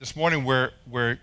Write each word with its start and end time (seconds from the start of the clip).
This 0.00 0.14
morning 0.14 0.44
we're, 0.44 0.70
we're 0.88 1.18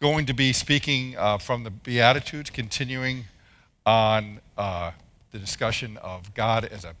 going 0.00 0.24
to 0.24 0.32
be 0.32 0.54
speaking 0.54 1.18
uh, 1.18 1.36
from 1.36 1.64
the 1.64 1.70
Beatitudes, 1.70 2.48
continuing 2.48 3.26
on 3.84 4.40
uh, 4.56 4.92
the 5.32 5.38
discussion 5.38 5.98
of 5.98 6.32
God 6.32 6.64
as 6.64 6.86
a, 6.86 6.94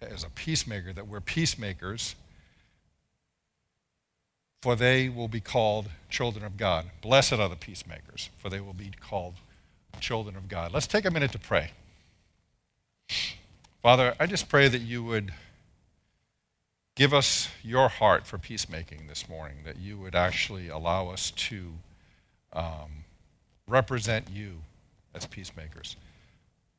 as 0.00 0.22
a 0.22 0.30
peacemaker, 0.30 0.92
that 0.92 1.08
we're 1.08 1.20
peacemakers, 1.20 2.14
for 4.62 4.76
they 4.76 5.08
will 5.08 5.26
be 5.26 5.40
called 5.40 5.88
children 6.08 6.44
of 6.44 6.56
God. 6.56 6.86
Blessed 7.02 7.32
are 7.32 7.48
the 7.48 7.56
peacemakers, 7.56 8.30
for 8.36 8.48
they 8.48 8.60
will 8.60 8.74
be 8.74 8.92
called 9.00 9.34
children 9.98 10.36
of 10.36 10.46
God. 10.46 10.72
Let's 10.72 10.86
take 10.86 11.04
a 11.04 11.10
minute 11.10 11.32
to 11.32 11.38
pray. 11.40 11.72
Father, 13.82 14.14
I 14.20 14.26
just 14.26 14.48
pray 14.48 14.68
that 14.68 14.82
you 14.82 15.02
would 15.02 15.32
Give 16.96 17.12
us 17.12 17.48
your 17.62 17.88
heart 17.88 18.24
for 18.24 18.38
peacemaking 18.38 19.08
this 19.08 19.28
morning, 19.28 19.58
that 19.64 19.78
you 19.78 19.98
would 19.98 20.14
actually 20.14 20.68
allow 20.68 21.08
us 21.08 21.32
to 21.32 21.72
um, 22.52 23.04
represent 23.66 24.28
you 24.30 24.58
as 25.12 25.26
peacemakers. 25.26 25.96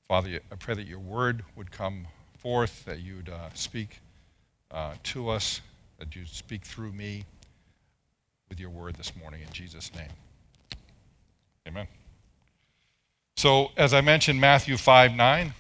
Father, 0.08 0.40
I 0.50 0.56
pray 0.56 0.74
that 0.76 0.88
your 0.88 1.00
word 1.00 1.44
would 1.58 1.70
come 1.70 2.08
forth, 2.38 2.86
that 2.86 3.02
you 3.02 3.18
would 3.18 3.30
uh, 3.30 3.50
speak 3.56 4.00
uh, 4.72 4.94
to 5.04 5.30
us, 5.30 5.60
that 6.00 6.16
you'd 6.16 6.30
speak 6.30 6.64
through 6.64 6.94
me 6.94 7.26
with 8.48 8.60
your 8.60 8.70
word 8.70 8.96
this 8.96 9.16
morning 9.18 9.42
in 9.42 9.52
Jesus' 9.52 9.92
name. 9.94 10.12
Amen. 11.68 11.88
So, 13.36 13.72
as 13.76 13.94
I 13.94 14.00
mentioned, 14.00 14.40
Matthew 14.40 14.78
5 14.78 15.14
9, 15.14 15.54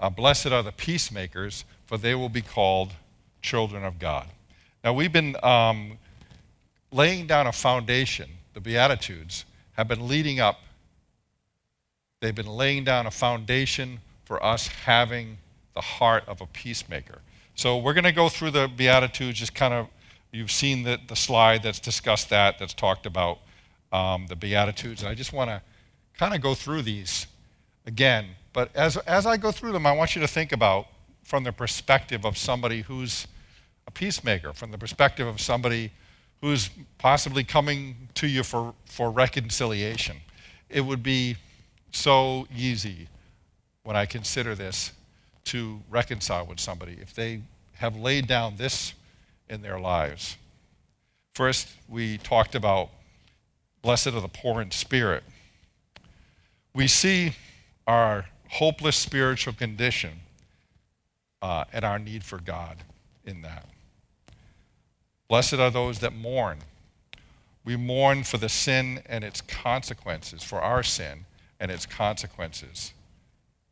uh, 0.00 0.10
blessed 0.10 0.46
are 0.46 0.62
the 0.62 0.72
peacemakers, 0.72 1.66
for 1.84 1.98
they 1.98 2.14
will 2.14 2.30
be 2.30 2.40
called 2.40 2.92
children 3.42 3.84
of 3.84 3.98
God. 3.98 4.28
Now, 4.84 4.92
we've 4.92 5.12
been 5.12 5.36
um, 5.42 5.98
laying 6.92 7.26
down 7.26 7.46
a 7.46 7.52
foundation. 7.52 8.30
The 8.54 8.60
Beatitudes 8.60 9.44
have 9.72 9.88
been 9.88 10.08
leading 10.08 10.40
up, 10.40 10.60
they've 12.20 12.34
been 12.34 12.46
laying 12.46 12.84
down 12.84 13.06
a 13.06 13.10
foundation 13.10 14.00
for 14.24 14.42
us 14.44 14.66
having 14.68 15.38
the 15.74 15.80
heart 15.80 16.24
of 16.26 16.40
a 16.40 16.46
peacemaker. 16.46 17.20
So, 17.54 17.78
we're 17.78 17.94
going 17.94 18.04
to 18.04 18.12
go 18.12 18.28
through 18.28 18.52
the 18.52 18.68
Beatitudes, 18.68 19.38
just 19.38 19.54
kind 19.54 19.74
of, 19.74 19.88
you've 20.32 20.52
seen 20.52 20.82
the, 20.82 20.98
the 21.06 21.16
slide 21.16 21.62
that's 21.62 21.80
discussed 21.80 22.30
that, 22.30 22.58
that's 22.58 22.74
talked 22.74 23.06
about 23.06 23.38
um, 23.92 24.26
the 24.28 24.36
Beatitudes. 24.36 25.02
And 25.02 25.10
I 25.10 25.14
just 25.14 25.32
want 25.32 25.50
to 25.50 25.62
kind 26.18 26.34
of 26.34 26.40
go 26.40 26.54
through 26.54 26.82
these 26.82 27.26
again. 27.86 28.26
But 28.52 28.74
as, 28.74 28.96
as 28.98 29.26
I 29.26 29.36
go 29.36 29.52
through 29.52 29.72
them, 29.72 29.86
I 29.86 29.92
want 29.92 30.14
you 30.14 30.20
to 30.20 30.28
think 30.28 30.52
about 30.52 30.86
from 31.22 31.44
the 31.44 31.52
perspective 31.52 32.24
of 32.24 32.36
somebody 32.38 32.82
who's 32.82 33.26
peacemaker, 33.98 34.52
from 34.52 34.70
the 34.70 34.78
perspective 34.78 35.26
of 35.26 35.40
somebody 35.40 35.90
who's 36.40 36.70
possibly 36.98 37.42
coming 37.42 38.08
to 38.14 38.28
you 38.28 38.44
for, 38.44 38.72
for 38.84 39.10
reconciliation. 39.10 40.16
It 40.70 40.82
would 40.82 41.02
be 41.02 41.36
so 41.90 42.46
easy 42.56 43.08
when 43.82 43.96
I 43.96 44.06
consider 44.06 44.54
this 44.54 44.92
to 45.46 45.80
reconcile 45.90 46.46
with 46.46 46.60
somebody 46.60 46.96
if 47.00 47.12
they 47.12 47.40
have 47.74 47.96
laid 47.96 48.28
down 48.28 48.56
this 48.56 48.94
in 49.50 49.62
their 49.62 49.80
lives. 49.80 50.36
First, 51.34 51.68
we 51.88 52.18
talked 52.18 52.54
about 52.54 52.90
blessed 53.82 54.08
are 54.08 54.20
the 54.20 54.28
poor 54.28 54.60
in 54.60 54.70
spirit. 54.70 55.24
We 56.72 56.86
see 56.86 57.32
our 57.86 58.26
hopeless 58.48 58.96
spiritual 58.96 59.54
condition 59.54 60.20
uh, 61.42 61.64
and 61.72 61.84
our 61.84 61.98
need 61.98 62.22
for 62.22 62.38
God 62.38 62.76
in 63.24 63.42
that. 63.42 63.66
Blessed 65.28 65.54
are 65.54 65.70
those 65.70 65.98
that 65.98 66.14
mourn. 66.14 66.58
We 67.64 67.76
mourn 67.76 68.24
for 68.24 68.38
the 68.38 68.48
sin 68.48 69.02
and 69.06 69.22
its 69.22 69.42
consequences, 69.42 70.42
for 70.42 70.60
our 70.60 70.82
sin 70.82 71.26
and 71.60 71.70
its 71.70 71.84
consequences. 71.84 72.94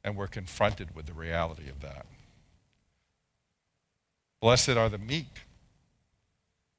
And 0.05 0.17
we're 0.17 0.27
confronted 0.27 0.95
with 0.95 1.07
the 1.07 1.15
reality 1.15 1.69
of 1.69 1.81
that. 1.81 2.05
Blessed 4.41 4.71
are 4.71 4.91
the 4.91 4.99
meek. 4.99 5.43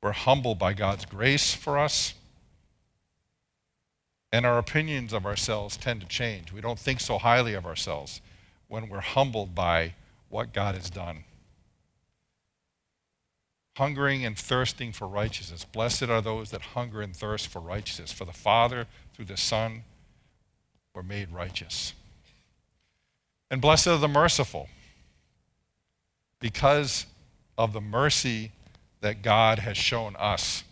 We're 0.02 0.12
humbled 0.12 0.60
by 0.60 0.74
God's 0.74 1.06
grace 1.06 1.54
for 1.56 1.78
us. 1.78 2.14
And 4.32 4.46
our 4.46 4.60
opinions 4.60 5.12
of 5.12 5.26
ourselves 5.26 5.76
tend 5.76 6.02
to 6.02 6.08
change. 6.08 6.52
We 6.52 6.62
don't 6.62 6.78
think 6.78 7.00
so 7.00 7.18
highly 7.18 7.56
of 7.56 7.66
ourselves 7.66 8.22
when 8.68 8.90
we're 8.90 9.00
humbled 9.00 9.56
by 9.56 9.96
what 10.30 10.54
God 10.54 10.76
has 10.76 10.90
done. 10.90 11.24
Hungering 13.78 14.26
and 14.26 14.38
thirsting 14.38 14.92
for 14.92 15.08
righteousness. 15.08 15.64
Blessed 15.64 16.04
are 16.04 16.22
those 16.22 16.52
that 16.52 16.62
hunger 16.62 17.02
and 17.02 17.16
thirst 17.16 17.48
for 17.48 17.60
righteousness, 17.60 18.12
for 18.12 18.26
the 18.26 18.34
Father, 18.34 18.88
through 19.14 19.26
the 19.26 19.38
Son, 19.38 19.84
were 20.94 21.04
made 21.04 21.32
righteous. 21.32 21.94
And 23.50 23.62
blessed 23.62 23.88
are 23.88 23.98
the 23.98 24.08
merciful, 24.08 24.68
because 26.40 27.06
of 27.58 27.74
the 27.74 27.82
mercy 27.82 28.52
that 29.02 29.22
God 29.22 29.60
has 29.60 29.78
shown 29.78 30.16
us. 30.18 30.64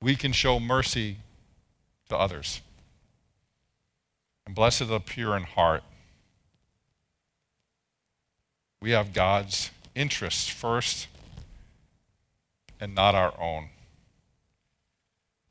We 0.00 0.16
can 0.16 0.32
show 0.32 0.60
mercy 0.60 1.16
to 2.08 2.16
others. 2.16 2.60
And 4.46 4.54
blessed 4.54 4.82
are 4.82 4.86
the 4.86 5.00
pure 5.00 5.36
in 5.36 5.42
heart 5.42 5.82
we 8.86 8.92
have 8.92 9.12
God's 9.12 9.70
interests 9.94 10.48
first 10.48 11.08
and 12.80 12.94
not 12.94 13.14
our 13.14 13.32
own. 13.40 13.68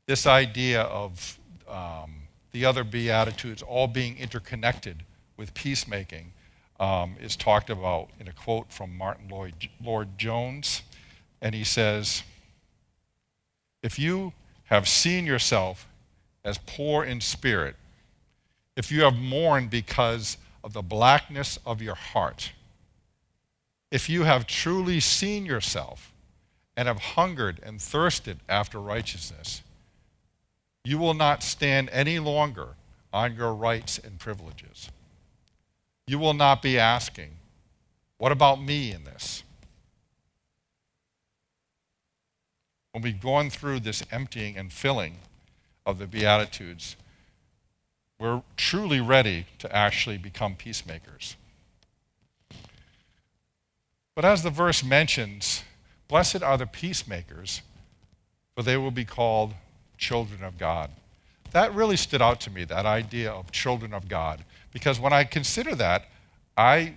This 0.06 0.26
idea 0.26 0.82
of 0.82 1.38
um, 1.68 2.14
the 2.52 2.64
other 2.64 2.84
Beatitudes 2.84 3.62
all 3.62 3.88
being 3.88 4.16
interconnected 4.18 5.02
with 5.36 5.52
peacemaking 5.54 6.32
um, 6.78 7.16
is 7.20 7.36
talked 7.36 7.70
about 7.70 8.08
in 8.20 8.28
a 8.28 8.32
quote 8.32 8.72
from 8.72 8.96
Martyn 8.96 9.28
Lloyd, 9.28 9.54
Lloyd 9.82 10.16
Jones. 10.18 10.82
And 11.40 11.54
he 11.54 11.64
says, 11.64 12.22
If 13.82 13.98
you 13.98 14.32
have 14.64 14.88
seen 14.88 15.26
yourself 15.26 15.88
as 16.44 16.58
poor 16.66 17.04
in 17.04 17.20
spirit, 17.20 17.76
if 18.76 18.92
you 18.92 19.02
have 19.02 19.16
mourned 19.16 19.70
because 19.70 20.36
of 20.62 20.72
the 20.72 20.82
blackness 20.82 21.58
of 21.66 21.80
your 21.82 21.94
heart, 21.94 22.52
if 23.90 24.08
you 24.08 24.24
have 24.24 24.46
truly 24.46 25.00
seen 25.00 25.46
yourself 25.46 26.12
and 26.76 26.88
have 26.88 26.98
hungered 26.98 27.60
and 27.62 27.80
thirsted 27.80 28.38
after 28.48 28.78
righteousness, 28.80 29.62
you 30.84 30.98
will 30.98 31.14
not 31.14 31.42
stand 31.42 31.88
any 31.90 32.18
longer 32.18 32.68
on 33.12 33.34
your 33.34 33.54
rights 33.54 33.98
and 33.98 34.18
privileges. 34.18 34.90
You 36.06 36.18
will 36.18 36.34
not 36.34 36.62
be 36.62 36.78
asking, 36.78 37.30
What 38.18 38.30
about 38.30 38.62
me 38.62 38.92
in 38.92 39.04
this? 39.04 39.42
When 42.92 43.02
we've 43.02 43.20
gone 43.20 43.50
through 43.50 43.80
this 43.80 44.02
emptying 44.10 44.56
and 44.56 44.72
filling 44.72 45.16
of 45.84 45.98
the 45.98 46.06
Beatitudes, 46.06 46.96
we're 48.18 48.42
truly 48.56 49.00
ready 49.00 49.46
to 49.58 49.74
actually 49.74 50.16
become 50.16 50.54
peacemakers. 50.54 51.36
But 54.14 54.24
as 54.24 54.42
the 54.42 54.50
verse 54.50 54.82
mentions, 54.82 55.62
blessed 56.08 56.42
are 56.42 56.58
the 56.58 56.66
peacemakers, 56.66 57.62
for 58.54 58.62
they 58.62 58.76
will 58.76 58.90
be 58.90 59.04
called 59.04 59.54
children 59.98 60.42
of 60.42 60.58
God. 60.58 60.90
That 61.52 61.74
really 61.74 61.96
stood 61.96 62.22
out 62.22 62.40
to 62.42 62.50
me, 62.50 62.64
that 62.64 62.86
idea 62.86 63.30
of 63.30 63.50
children 63.52 63.94
of 63.94 64.08
God. 64.08 64.44
Because 64.72 65.00
when 65.00 65.12
I 65.12 65.24
consider 65.24 65.74
that, 65.76 66.06
I, 66.56 66.94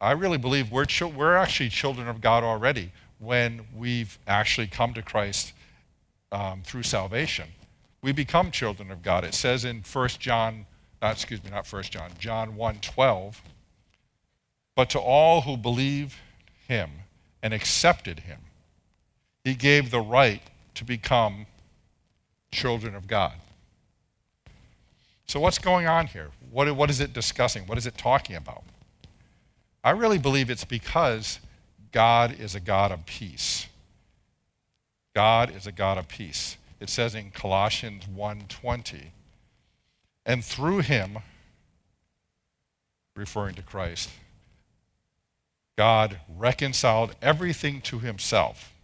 I 0.00 0.12
really 0.12 0.38
believe 0.38 0.70
we're, 0.70 0.86
we're 1.16 1.36
actually 1.36 1.70
children 1.70 2.08
of 2.08 2.20
God 2.20 2.44
already 2.44 2.92
when 3.18 3.62
we've 3.76 4.18
actually 4.26 4.66
come 4.66 4.94
to 4.94 5.02
Christ 5.02 5.52
um, 6.32 6.62
through 6.64 6.82
salvation. 6.82 7.48
We 8.02 8.12
become 8.12 8.50
children 8.50 8.90
of 8.90 9.02
God. 9.02 9.24
It 9.24 9.34
says 9.34 9.64
in 9.64 9.82
1 9.90 10.08
John, 10.18 10.66
not, 11.02 11.12
excuse 11.12 11.42
me, 11.42 11.50
not 11.50 11.70
1 11.70 11.82
John, 11.84 12.10
John 12.18 12.56
1 12.56 12.78
12, 12.80 13.42
but 14.76 14.90
to 14.90 14.98
all 14.98 15.40
who 15.40 15.56
believe 15.56 16.20
him 16.68 16.90
and 17.42 17.54
accepted 17.54 18.20
him, 18.20 18.40
he 19.44 19.54
gave 19.54 19.90
the 19.90 20.00
right 20.00 20.42
to 20.74 20.84
become 20.84 21.46
children 22.50 22.94
of 22.94 23.06
God. 23.06 23.34
So, 25.26 25.40
what's 25.40 25.58
going 25.58 25.86
on 25.86 26.06
here? 26.06 26.28
What, 26.50 26.74
what 26.74 26.88
is 26.90 27.00
it 27.00 27.12
discussing? 27.12 27.66
What 27.66 27.76
is 27.76 27.86
it 27.86 27.98
talking 27.98 28.36
about? 28.36 28.64
I 29.84 29.90
really 29.90 30.18
believe 30.18 30.50
it's 30.50 30.64
because 30.64 31.38
God 31.92 32.38
is 32.38 32.54
a 32.54 32.60
God 32.60 32.92
of 32.92 33.04
peace. 33.06 33.66
God 35.14 35.54
is 35.54 35.66
a 35.66 35.72
God 35.72 35.98
of 35.98 36.08
peace. 36.08 36.56
It 36.80 36.88
says 36.88 37.14
in 37.14 37.30
Colossians 37.30 38.04
1:20, 38.06 39.10
and 40.24 40.44
through 40.44 40.80
him, 40.80 41.18
referring 43.16 43.54
to 43.56 43.62
Christ, 43.62 44.10
God 45.78 46.18
reconciled 46.36 47.14
everything 47.22 47.80
to 47.82 48.00
himself. 48.00 48.74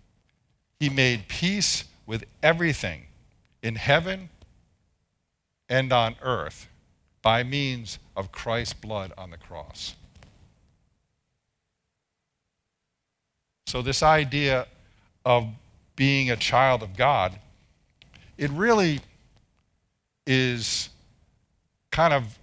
He 0.79 0.89
made 0.89 1.27
peace 1.27 1.87
with 2.07 2.23
everything 2.41 3.07
in 3.65 3.75
heaven 3.75 4.29
and 5.69 5.93
on 5.93 6.15
earth 6.23 6.69
by 7.21 7.43
means 7.43 7.99
of 8.17 8.31
Christ's 8.31 8.75
blood 8.75 9.13
on 9.19 9.33
the 9.33 9.37
cross. 9.37 9.97
So, 13.67 13.83
this 13.83 14.05
idea 14.05 14.69
of 15.25 15.49
being 15.97 16.31
a 16.31 16.37
child 16.37 16.81
of 16.81 16.97
God, 16.97 17.41
it 18.39 18.53
really 18.53 19.01
is 20.29 20.91
kind 21.91 22.15
of 22.15 22.39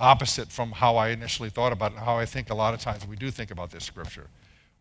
opposite 0.00 0.48
from 0.48 0.72
how 0.72 0.96
I 0.96 1.08
initially 1.08 1.50
thought 1.50 1.72
about 1.72 1.92
it 1.92 1.96
and 1.96 2.04
how 2.04 2.16
I 2.18 2.26
think 2.26 2.50
a 2.50 2.54
lot 2.54 2.74
of 2.74 2.80
times 2.80 3.06
we 3.06 3.16
do 3.16 3.30
think 3.30 3.50
about 3.50 3.70
this 3.70 3.84
scripture. 3.84 4.26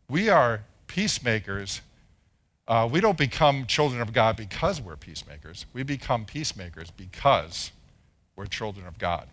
We 0.10 0.30
are 0.30 0.62
peacemakers. 0.88 1.82
Uh, 2.68 2.90
we 2.92 3.02
don't 3.02 3.18
become 3.18 3.66
children 3.66 4.02
of 4.02 4.14
God 4.14 4.38
because 4.38 4.82
we're 4.82 4.96
peacemakers. 4.96 5.66
We 5.74 5.84
become 5.84 6.26
peacemakers 6.26 6.92
because 6.92 7.72
we're 8.36 8.46
children 8.46 8.88
of 8.88 8.98
God. 8.98 9.28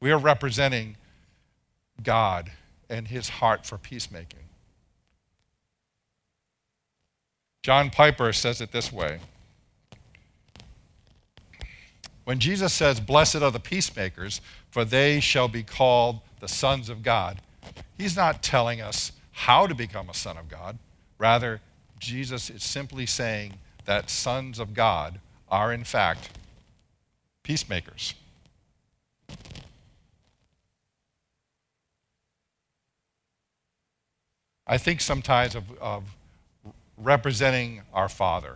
We 0.00 0.10
are 0.10 0.18
representing 0.18 0.96
God 2.02 2.50
and 2.88 3.08
his 3.08 3.28
heart 3.28 3.66
for 3.66 3.78
peacemaking. 3.78 4.40
John 7.62 7.90
Piper 7.90 8.32
says 8.32 8.60
it 8.60 8.72
this 8.72 8.92
way 8.92 9.18
When 12.24 12.38
Jesus 12.38 12.72
says, 12.72 13.00
Blessed 13.00 13.36
are 13.36 13.50
the 13.50 13.60
peacemakers, 13.60 14.40
for 14.70 14.84
they 14.84 15.20
shall 15.20 15.48
be 15.48 15.62
called 15.62 16.20
the 16.40 16.48
sons 16.48 16.88
of 16.88 17.02
God, 17.02 17.40
he's 17.96 18.16
not 18.16 18.42
telling 18.42 18.80
us 18.80 19.12
how 19.32 19.66
to 19.66 19.74
become 19.74 20.08
a 20.08 20.14
son 20.14 20.36
of 20.36 20.48
God. 20.48 20.78
Rather, 21.18 21.60
Jesus 21.98 22.50
is 22.50 22.62
simply 22.62 23.06
saying 23.06 23.54
that 23.84 24.10
sons 24.10 24.58
of 24.58 24.74
God 24.74 25.20
are, 25.48 25.72
in 25.72 25.84
fact, 25.84 26.30
peacemakers. 27.42 28.14
I 34.66 34.76
think 34.76 35.00
sometimes 35.00 35.54
of, 35.54 35.64
of 35.80 36.04
representing 36.98 37.80
our 37.94 38.08
Father. 38.08 38.54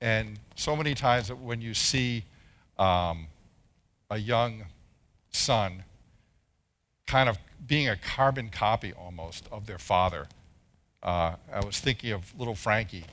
And 0.00 0.38
so 0.54 0.76
many 0.76 0.94
times 0.94 1.32
when 1.32 1.62
you 1.62 1.72
see 1.72 2.24
um, 2.78 3.26
a 4.10 4.18
young 4.18 4.64
son 5.36 5.84
kind 7.06 7.28
of 7.28 7.38
being 7.66 7.88
a 7.88 7.96
carbon 7.96 8.48
copy 8.48 8.92
almost 8.92 9.48
of 9.52 9.66
their 9.66 9.78
father, 9.78 10.26
uh, 11.02 11.34
I 11.52 11.64
was 11.64 11.78
thinking 11.78 12.12
of 12.12 12.38
little 12.38 12.54
Frankie. 12.54 13.04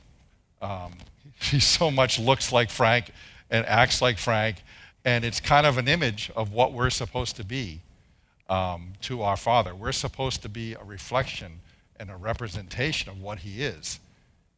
Um, 0.62 0.94
he 1.42 1.60
so 1.60 1.92
much 1.92 2.20
looks 2.20 2.52
like 2.52 2.70
Frank 2.70 3.12
and 3.50 3.66
acts 3.66 4.02
like 4.02 4.18
Frank, 4.18 4.64
and 5.06 5.24
it's 5.24 5.40
kind 5.40 5.66
of 5.66 5.78
an 5.78 5.88
image 5.88 6.32
of 6.36 6.52
what 6.52 6.74
we're 6.74 6.90
supposed 6.90 7.36
to 7.36 7.44
be 7.44 7.82
um, 8.50 8.94
to 9.02 9.22
our 9.22 9.38
Father. 9.38 9.76
We're 9.76 9.92
supposed 9.92 10.42
to 10.42 10.50
be 10.50 10.74
a 10.74 10.84
reflection 10.84 11.60
and 12.00 12.10
a 12.10 12.16
representation 12.16 13.12
of 13.12 13.22
what 13.22 13.40
He 13.40 13.62
is 13.64 14.00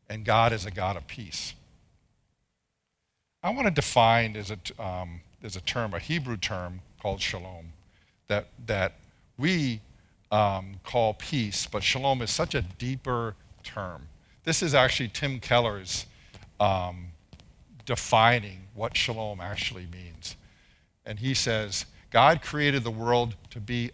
and 0.10 0.26
God 0.26 0.54
is 0.54 0.66
a 0.66 0.72
God 0.72 0.98
of 0.98 1.08
peace. 1.08 1.54
I 3.46 3.50
want 3.50 3.68
to 3.68 3.72
define 3.72 4.36
as 4.36 4.50
a, 4.50 4.84
um, 4.84 5.22
a 5.44 5.50
term, 5.62 5.94
a 5.94 6.00
Hebrew 6.00 6.36
term 6.36 6.82
called 7.00 7.22
shalom, 7.22 7.74
that, 8.28 8.48
that 8.66 8.96
we 9.38 9.82
um, 10.32 10.80
call 10.84 11.14
peace, 11.14 11.68
but 11.68 11.84
shalom 11.84 12.24
is 12.24 12.32
such 12.32 12.56
a 12.56 12.64
deeper 12.64 13.36
term. 13.64 14.08
This 14.46 14.64
is 14.64 14.74
actually 14.74 15.10
Tim 15.10 15.40
Keller's 15.40 16.08
um, 16.60 17.10
defining 17.86 18.62
what 18.74 18.98
shalom 18.98 19.40
actually 19.40 19.86
means. 19.92 20.36
And 21.06 21.20
he 21.20 21.36
says, 21.36 21.86
God 22.10 22.42
created 22.42 22.84
the 22.84 22.90
world 22.90 23.36
to 23.52 23.60
be 23.60 23.92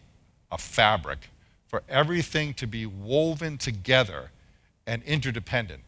a 0.49 0.57
fabric, 0.57 1.27
for 1.67 1.83
everything 1.89 2.53
to 2.53 2.67
be 2.67 2.85
woven 2.85 3.57
together 3.57 4.31
and 4.87 5.03
interdependent. 5.03 5.81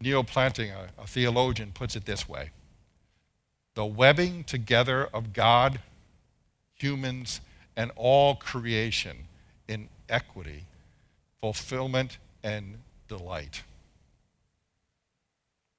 Neal 0.00 0.24
Plantinga, 0.24 0.88
a, 0.98 1.02
a 1.02 1.06
theologian, 1.06 1.70
puts 1.72 1.94
it 1.94 2.04
this 2.04 2.28
way 2.28 2.50
The 3.76 3.84
webbing 3.84 4.44
together 4.44 5.06
of 5.12 5.34
God, 5.34 5.80
humans, 6.74 7.40
and 7.76 7.92
all 7.94 8.34
creation 8.34 9.28
in 9.68 9.90
equity, 10.08 10.64
fulfillment, 11.42 12.16
and 12.42 12.78
delight. 13.06 13.62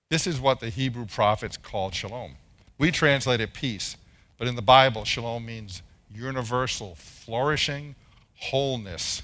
This 0.09 0.27
is 0.27 0.39
what 0.39 0.59
the 0.59 0.69
Hebrew 0.69 1.05
prophets 1.05 1.57
called 1.57 1.95
shalom. 1.95 2.35
We 2.77 2.91
translate 2.91 3.41
it 3.41 3.53
peace, 3.53 3.97
but 4.38 4.47
in 4.47 4.55
the 4.55 4.61
Bible, 4.61 5.03
shalom 5.03 5.45
means 5.45 5.81
universal 6.13 6.94
flourishing, 6.95 7.95
wholeness, 8.35 9.23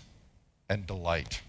and 0.68 0.88
delight. 0.88 1.44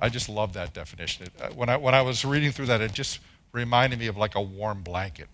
I 0.00 0.08
just 0.08 0.30
love 0.30 0.54
that 0.54 0.72
definition. 0.72 1.26
Uh, 1.38 1.48
when, 1.50 1.68
I, 1.68 1.76
when 1.76 1.94
I 1.94 2.00
was 2.00 2.24
reading 2.24 2.50
through 2.50 2.66
that, 2.66 2.80
it 2.80 2.94
just 2.94 3.20
reminded 3.52 3.98
me 3.98 4.06
of 4.06 4.16
like 4.16 4.34
a 4.34 4.40
warm 4.40 4.82
blanket. 4.82 5.28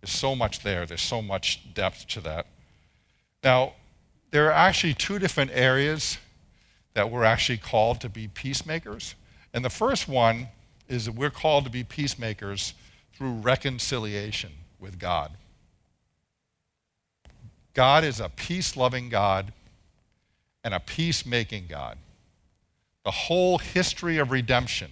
There's 0.00 0.12
so 0.12 0.34
much 0.34 0.60
there, 0.60 0.86
there's 0.86 1.02
so 1.02 1.20
much 1.20 1.74
depth 1.74 2.06
to 2.08 2.20
that. 2.22 2.46
Now, 3.42 3.74
there 4.30 4.46
are 4.48 4.52
actually 4.52 4.94
two 4.94 5.18
different 5.18 5.50
areas 5.52 6.18
that 6.94 7.10
we're 7.10 7.24
actually 7.24 7.58
called 7.58 8.00
to 8.00 8.08
be 8.08 8.28
peacemakers. 8.28 9.14
And 9.52 9.64
the 9.64 9.70
first 9.70 10.08
one 10.08 10.48
is 10.88 11.06
that 11.06 11.14
we're 11.14 11.30
called 11.30 11.64
to 11.64 11.70
be 11.70 11.84
peacemakers 11.84 12.74
through 13.14 13.32
reconciliation 13.32 14.52
with 14.78 14.98
God. 14.98 15.32
God 17.74 18.04
is 18.04 18.20
a 18.20 18.28
peace 18.28 18.76
loving 18.76 19.08
God 19.08 19.52
and 20.64 20.74
a 20.74 20.80
peacemaking 20.80 21.66
God 21.68 21.98
the 23.04 23.10
whole 23.10 23.58
history 23.58 24.18
of 24.18 24.30
redemption 24.30 24.90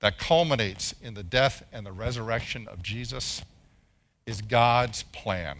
that 0.00 0.18
culminates 0.18 0.94
in 1.02 1.14
the 1.14 1.22
death 1.22 1.62
and 1.72 1.84
the 1.84 1.92
resurrection 1.92 2.66
of 2.68 2.82
Jesus 2.82 3.42
is 4.26 4.42
God's 4.42 5.02
plan 5.04 5.58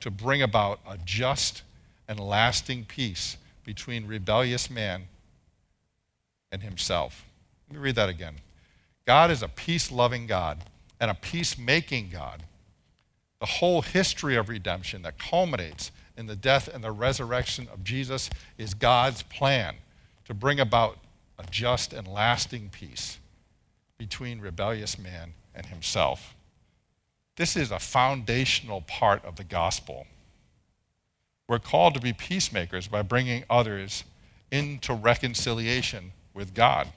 to 0.00 0.10
bring 0.10 0.42
about 0.42 0.80
a 0.86 0.98
just 1.04 1.62
and 2.08 2.18
lasting 2.18 2.84
peace 2.84 3.36
between 3.64 4.06
rebellious 4.06 4.68
man 4.70 5.04
and 6.50 6.62
himself. 6.62 7.24
Let 7.68 7.76
me 7.76 7.82
read 7.82 7.94
that 7.94 8.08
again. 8.08 8.34
God 9.06 9.30
is 9.30 9.42
a 9.42 9.48
peace 9.48 9.90
loving 9.90 10.26
God 10.26 10.58
and 11.00 11.10
a 11.10 11.14
peacemaking 11.14 12.10
God. 12.12 12.42
The 13.40 13.46
whole 13.46 13.82
history 13.82 14.36
of 14.36 14.48
redemption 14.48 15.02
that 15.02 15.18
culminates 15.18 15.90
in 16.16 16.26
the 16.26 16.36
death 16.36 16.68
and 16.68 16.84
the 16.84 16.92
resurrection 16.92 17.66
of 17.72 17.82
Jesus 17.82 18.30
is 18.58 18.74
God's 18.74 19.22
plan 19.22 19.76
to 20.26 20.34
bring 20.34 20.60
about 20.60 20.98
a 21.38 21.44
just 21.50 21.92
and 21.92 22.06
lasting 22.06 22.70
peace 22.70 23.18
between 23.98 24.40
rebellious 24.40 24.98
man 24.98 25.32
and 25.54 25.66
himself. 25.66 26.34
This 27.36 27.56
is 27.56 27.70
a 27.70 27.78
foundational 27.78 28.82
part 28.82 29.24
of 29.24 29.36
the 29.36 29.44
gospel. 29.44 30.06
We're 31.48 31.58
called 31.58 31.94
to 31.94 32.00
be 32.00 32.12
peacemakers 32.12 32.88
by 32.88 33.02
bringing 33.02 33.44
others 33.48 34.04
into 34.50 34.94
reconciliation 34.94 36.12
with 36.34 36.54
God. 36.54 36.88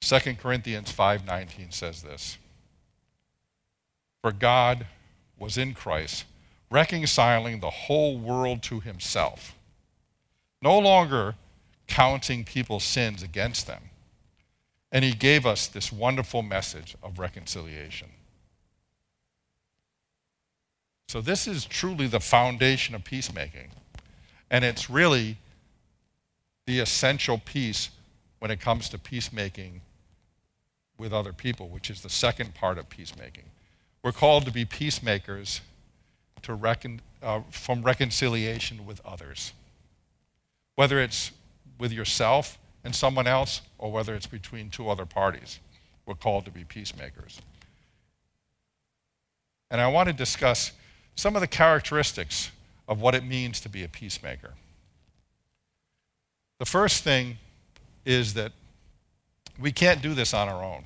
2 0.00 0.38
Corinthians 0.38 0.90
5:19 0.92 1.72
says 1.72 2.02
this. 2.02 2.38
For 4.22 4.32
God 4.32 4.86
was 5.38 5.58
in 5.58 5.74
Christ 5.74 6.24
reconciling 6.70 7.60
the 7.60 7.70
whole 7.70 8.18
world 8.18 8.62
to 8.64 8.80
himself 8.80 9.54
no 10.64 10.78
longer 10.78 11.34
counting 11.86 12.42
people's 12.42 12.82
sins 12.82 13.22
against 13.22 13.66
them. 13.66 13.90
And 14.94 15.04
he 15.04 15.12
gave 15.12 15.44
us 15.44 15.66
this 15.66 15.92
wonderful 15.92 16.42
message 16.42 16.96
of 17.02 17.18
reconciliation. 17.18 18.08
So, 21.08 21.20
this 21.20 21.46
is 21.46 21.66
truly 21.66 22.06
the 22.06 22.20
foundation 22.20 22.94
of 22.94 23.04
peacemaking. 23.04 23.72
And 24.50 24.64
it's 24.64 24.88
really 24.88 25.36
the 26.66 26.80
essential 26.80 27.36
piece 27.36 27.90
when 28.38 28.50
it 28.50 28.58
comes 28.58 28.88
to 28.88 28.98
peacemaking 28.98 29.82
with 30.96 31.12
other 31.12 31.34
people, 31.34 31.68
which 31.68 31.90
is 31.90 32.00
the 32.00 32.08
second 32.08 32.54
part 32.54 32.78
of 32.78 32.88
peacemaking. 32.88 33.44
We're 34.02 34.12
called 34.12 34.46
to 34.46 34.52
be 34.52 34.64
peacemakers 34.64 35.60
to 36.42 36.54
recon, 36.54 37.02
uh, 37.22 37.40
from 37.50 37.82
reconciliation 37.82 38.86
with 38.86 39.04
others 39.04 39.52
whether 40.74 41.00
it's 41.00 41.30
with 41.78 41.92
yourself 41.92 42.58
and 42.84 42.94
someone 42.94 43.26
else 43.26 43.62
or 43.78 43.90
whether 43.90 44.14
it's 44.14 44.26
between 44.26 44.70
two 44.70 44.88
other 44.88 45.06
parties. 45.06 45.58
We're 46.06 46.14
called 46.14 46.44
to 46.44 46.50
be 46.50 46.64
peacemakers. 46.64 47.40
And 49.70 49.80
I 49.80 49.88
want 49.88 50.08
to 50.08 50.12
discuss 50.12 50.72
some 51.16 51.34
of 51.34 51.40
the 51.40 51.48
characteristics 51.48 52.50
of 52.86 53.00
what 53.00 53.14
it 53.14 53.24
means 53.24 53.58
to 53.60 53.68
be 53.68 53.82
a 53.82 53.88
peacemaker. 53.88 54.52
The 56.58 56.66
first 56.66 57.02
thing 57.02 57.38
is 58.04 58.34
that 58.34 58.52
We 59.58 59.70
can't 59.70 60.02
do 60.02 60.14
this 60.14 60.34
on 60.34 60.48
our 60.48 60.64
own. 60.64 60.84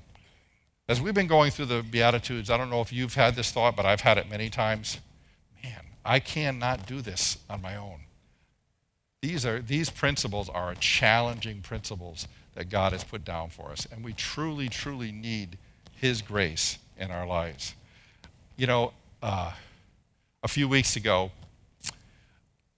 As 0.89 1.01
we've 1.01 1.15
been 1.15 1.27
going 1.27 1.51
through 1.51 1.67
the 1.67 1.83
Beatitudes, 1.83 2.51
I 2.51 2.57
don't 2.57 2.71
know 2.71 2.83
if 2.83 2.93
you've 2.93 3.15
had 3.15 3.35
this 3.35 3.51
thought, 3.51 3.77
but 3.77 3.87
I've 3.87 4.03
had 4.03 4.19
it 4.19 4.29
many 4.29 4.51
times. 4.51 4.99
Man, 5.63 5.81
I 6.05 6.21
cannot 6.21 6.87
do 6.87 7.01
this 7.01 7.39
on 7.49 7.63
my 7.63 7.77
own. 7.77 8.01
These, 9.21 9.45
are, 9.45 9.61
these 9.61 9.91
principles 9.91 10.49
are 10.49 10.75
challenging 10.77 11.61
principles 11.61 12.29
that 12.55 12.69
God 12.69 12.93
has 12.93 13.05
put 13.05 13.25
down 13.25 13.51
for 13.51 13.71
us, 13.71 13.87
and 13.91 14.05
we 14.05 14.13
truly, 14.13 14.69
truly 14.69 15.13
need 15.13 15.59
His 15.97 16.23
grace 16.23 16.79
in 16.97 17.11
our 17.11 17.27
lives. 17.27 17.75
You 18.57 18.67
know, 18.67 18.93
uh, 19.23 19.53
a 20.43 20.49
few 20.49 20.69
weeks 20.69 20.97
ago, 20.97 21.33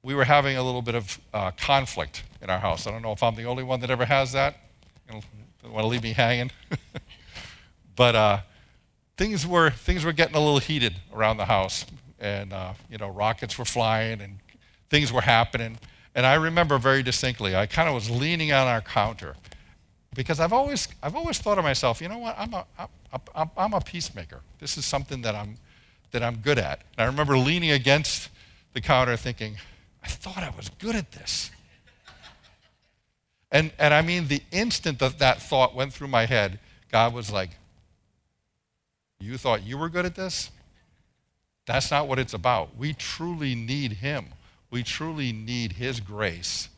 we 0.03 0.15
were 0.15 0.25
having 0.25 0.57
a 0.57 0.63
little 0.63 0.83
bit 0.83 0.95
of 0.95 1.21
uh, 1.35 1.51
conflict 1.53 2.23
in 2.41 2.49
our 2.49 2.59
house. 2.59 2.87
I 2.87 2.91
don't 2.91 3.03
know 3.03 3.13
if 3.13 3.23
I'm 3.23 3.35
the 3.35 3.45
only 3.45 3.63
one 3.63 3.81
that 3.81 3.91
ever 3.91 4.07
has 4.07 4.33
that. 4.33 4.57
You 5.07 5.21
don't 5.63 5.73
want 5.73 5.85
to 5.85 5.89
leave 5.89 6.03
me 6.03 6.13
hanging. 6.13 6.51
But 8.01 8.15
uh, 8.15 8.39
things 9.19 9.47
were 9.47 9.69
things 9.69 10.07
were 10.07 10.15
getting 10.15 10.35
a 10.35 10.39
little 10.39 10.59
heated 10.59 10.95
around 11.13 11.37
the 11.37 11.45
house, 11.45 11.85
and 12.19 12.51
uh, 12.51 12.73
you 12.89 12.97
know 12.97 13.11
rockets 13.11 13.59
were 13.59 13.67
flying 13.67 14.23
and 14.23 14.39
things 14.89 15.13
were 15.13 15.21
happening. 15.21 15.79
And 16.15 16.27
I 16.27 16.35
remember 16.35 16.79
very 16.79 17.03
distinctly, 17.03 17.55
I 17.55 17.67
kind 17.67 17.89
of 17.89 17.95
was 17.95 18.11
leaning 18.11 18.53
on 18.53 18.67
our 18.67 18.81
counter 18.81 19.37
because 20.15 20.41
I've 20.41 20.53
always 20.53 20.89
I've 21.03 21.15
always 21.15 21.39
thought 21.39 21.59
of 21.59 21.65
myself, 21.65 22.01
you 22.01 22.09
know 22.09 22.19
what? 22.19 22.37
I'm 22.39 22.53
a 22.55 22.67
I'm, 23.35 23.51
I'm 23.57 23.73
a 23.75 23.81
peacemaker. 23.81 24.41
This 24.59 24.77
is 24.77 24.85
something 24.85 25.23
that 25.23 25.35
I'm 25.35 25.57
that 26.11 26.23
I'm 26.23 26.39
good 26.39 26.59
at. 26.59 26.83
And 26.97 27.05
I 27.05 27.07
remember 27.07 27.39
leaning 27.39 27.71
against 27.71 28.29
the 28.73 28.81
counter, 28.81 29.17
thinking, 29.17 29.57
I 30.03 30.09
thought 30.09 30.39
I 30.39 30.51
was 30.57 30.69
good 30.69 30.97
at 30.97 31.13
this. 31.13 31.51
And, 33.53 33.73
and 33.79 33.93
I 33.93 34.03
mean, 34.03 34.29
the 34.29 34.43
instant 34.53 35.01
that 35.01 35.19
that 35.19 35.43
thought 35.43 35.75
went 35.75 35.93
through 35.93 36.09
my 36.09 36.27
head, 36.27 36.61
God 36.93 37.13
was 37.13 37.33
like, 37.33 37.51
you 39.19 39.37
thought 39.37 39.65
you 39.65 39.77
were 39.77 39.89
good 39.89 40.07
at 40.07 40.15
this? 40.15 40.51
That's 41.67 41.91
not 41.91 42.09
what 42.09 42.19
it's 42.19 42.33
about. 42.33 42.77
We 42.77 42.95
truly 42.95 43.55
need 43.55 43.95
Him. 43.95 44.27
We 44.71 44.83
truly 44.83 45.33
need 45.33 45.73
His 45.73 46.01
grace 46.01 46.69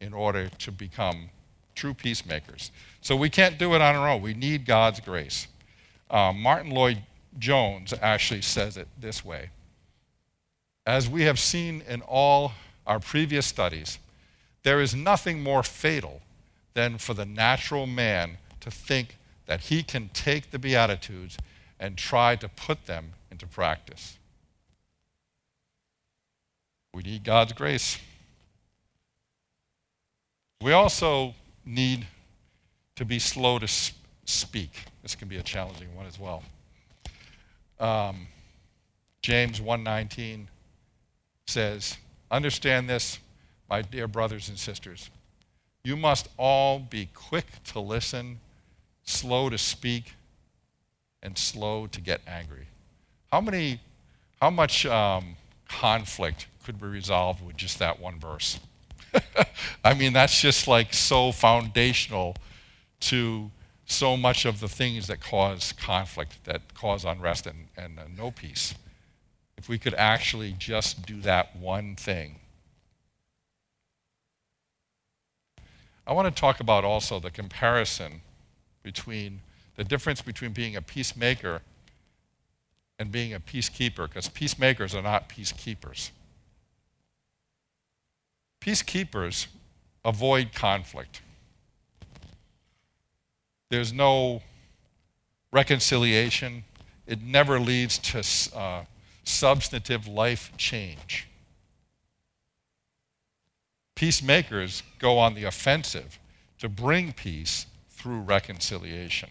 in 0.00 0.14
order 0.14 0.48
to 0.48 0.72
become 0.72 1.30
true 1.74 1.94
peacemakers. 1.94 2.70
So 3.00 3.16
we 3.16 3.30
can't 3.30 3.58
do 3.58 3.74
it 3.74 3.80
on 3.80 3.94
our 3.94 4.08
own. 4.08 4.22
We 4.22 4.34
need 4.34 4.66
God's 4.66 5.00
grace. 5.00 5.46
Uh, 6.10 6.32
Martyn 6.32 6.70
Lloyd-Jones 6.72 7.94
actually 8.00 8.42
says 8.42 8.76
it 8.76 8.88
this 9.00 9.24
way 9.24 9.50
As 10.86 11.08
we 11.08 11.22
have 11.22 11.38
seen 11.38 11.82
in 11.88 12.02
all 12.02 12.52
our 12.86 13.00
previous 13.00 13.46
studies, 13.46 13.98
there 14.62 14.80
is 14.80 14.94
nothing 14.94 15.42
more 15.42 15.62
fatal 15.62 16.20
than 16.74 16.98
for 16.98 17.14
the 17.14 17.24
natural 17.24 17.86
man 17.86 18.38
to 18.60 18.70
think 18.70 19.16
that 19.46 19.60
he 19.62 19.82
can 19.82 20.08
take 20.12 20.50
the 20.50 20.58
Beatitudes 20.58 21.38
and 21.78 21.96
try 21.96 22.36
to 22.36 22.48
put 22.48 22.86
them 22.86 23.12
into 23.30 23.46
practice. 23.46 24.18
We 26.94 27.02
need 27.02 27.24
God's 27.24 27.52
grace. 27.52 27.98
We 30.60 30.72
also 30.72 31.34
need 31.64 32.06
to 32.96 33.04
be 33.04 33.18
slow 33.18 33.58
to 33.58 33.68
speak. 34.24 34.84
This 35.02 35.14
can 35.14 35.28
be 35.28 35.36
a 35.36 35.42
challenging 35.42 35.94
one 35.94 36.06
as 36.06 36.18
well. 36.18 36.42
Um, 37.78 38.26
James 39.22 39.60
1:19 39.60 40.48
says, 41.46 41.96
"Understand 42.30 42.90
this, 42.90 43.18
my 43.70 43.82
dear 43.82 44.08
brothers 44.08 44.48
and 44.48 44.58
sisters. 44.58 45.08
You 45.84 45.96
must 45.96 46.28
all 46.36 46.80
be 46.80 47.06
quick 47.14 47.46
to 47.72 47.80
listen, 47.80 48.40
slow 49.04 49.48
to 49.48 49.56
speak, 49.56 50.14
and 51.22 51.38
slow 51.38 51.86
to 51.86 52.00
get 52.00 52.20
angry. 52.26 52.66
How 53.30 53.40
many, 53.40 53.80
how 54.42 54.50
much 54.50 54.84
um, 54.86 55.36
conflict 55.68 56.46
could 56.64 56.80
be 56.80 56.86
resolved 56.86 57.44
with 57.44 57.56
just 57.56 57.78
that 57.78 58.00
one 58.00 58.18
verse? 58.18 58.60
I 59.84 59.94
mean, 59.94 60.12
that's 60.12 60.40
just 60.40 60.68
like 60.68 60.92
so 60.94 61.32
foundational 61.32 62.36
to 63.00 63.50
so 63.86 64.16
much 64.16 64.44
of 64.44 64.60
the 64.60 64.68
things 64.68 65.08
that 65.08 65.20
cause 65.20 65.72
conflict, 65.72 66.44
that 66.44 66.74
cause 66.74 67.04
unrest 67.04 67.46
and, 67.46 67.68
and 67.76 67.98
uh, 67.98 68.02
no 68.16 68.30
peace. 68.30 68.74
If 69.56 69.68
we 69.68 69.78
could 69.78 69.94
actually 69.94 70.54
just 70.58 71.04
do 71.04 71.20
that 71.22 71.56
one 71.56 71.96
thing. 71.96 72.36
I 76.06 76.12
want 76.12 76.34
to 76.34 76.40
talk 76.40 76.60
about 76.60 76.84
also 76.84 77.20
the 77.20 77.30
comparison 77.30 78.22
between 78.82 79.40
the 79.76 79.84
difference 79.84 80.22
between 80.22 80.52
being 80.52 80.76
a 80.76 80.82
peacemaker 80.82 81.62
and 82.98 83.10
being 83.10 83.32
a 83.32 83.40
peacekeeper, 83.40 84.08
because 84.08 84.28
peacemakers 84.28 84.94
are 84.94 85.02
not 85.02 85.28
peacekeepers. 85.28 86.10
Peacekeepers 88.60 89.46
avoid 90.04 90.52
conflict. 90.52 91.22
There's 93.70 93.92
no 93.92 94.42
reconciliation. 95.52 96.64
It 97.06 97.22
never 97.22 97.58
leads 97.58 97.98
to 97.98 98.58
uh, 98.58 98.84
substantive 99.24 100.06
life 100.06 100.52
change. 100.56 101.28
Peacemakers 103.94 104.82
go 104.98 105.18
on 105.18 105.34
the 105.34 105.44
offensive 105.44 106.18
to 106.58 106.68
bring 106.68 107.12
peace 107.12 107.66
through 107.90 108.20
reconciliation. 108.20 109.30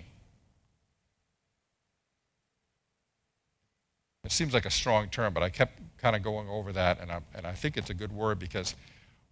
It 4.24 4.32
seems 4.32 4.54
like 4.54 4.66
a 4.66 4.70
strong 4.70 5.10
term, 5.10 5.34
but 5.34 5.42
I 5.42 5.50
kept 5.50 5.80
kind 5.98 6.16
of 6.16 6.22
going 6.22 6.48
over 6.50 6.72
that, 6.74 7.00
and 7.00 7.12
I, 7.12 7.22
and 7.34 7.48
I 7.48 7.54
think 7.54 7.78
it's 7.78 7.90
a 7.90 7.94
good 7.94 8.12
word 8.12 8.38
because 8.38 8.76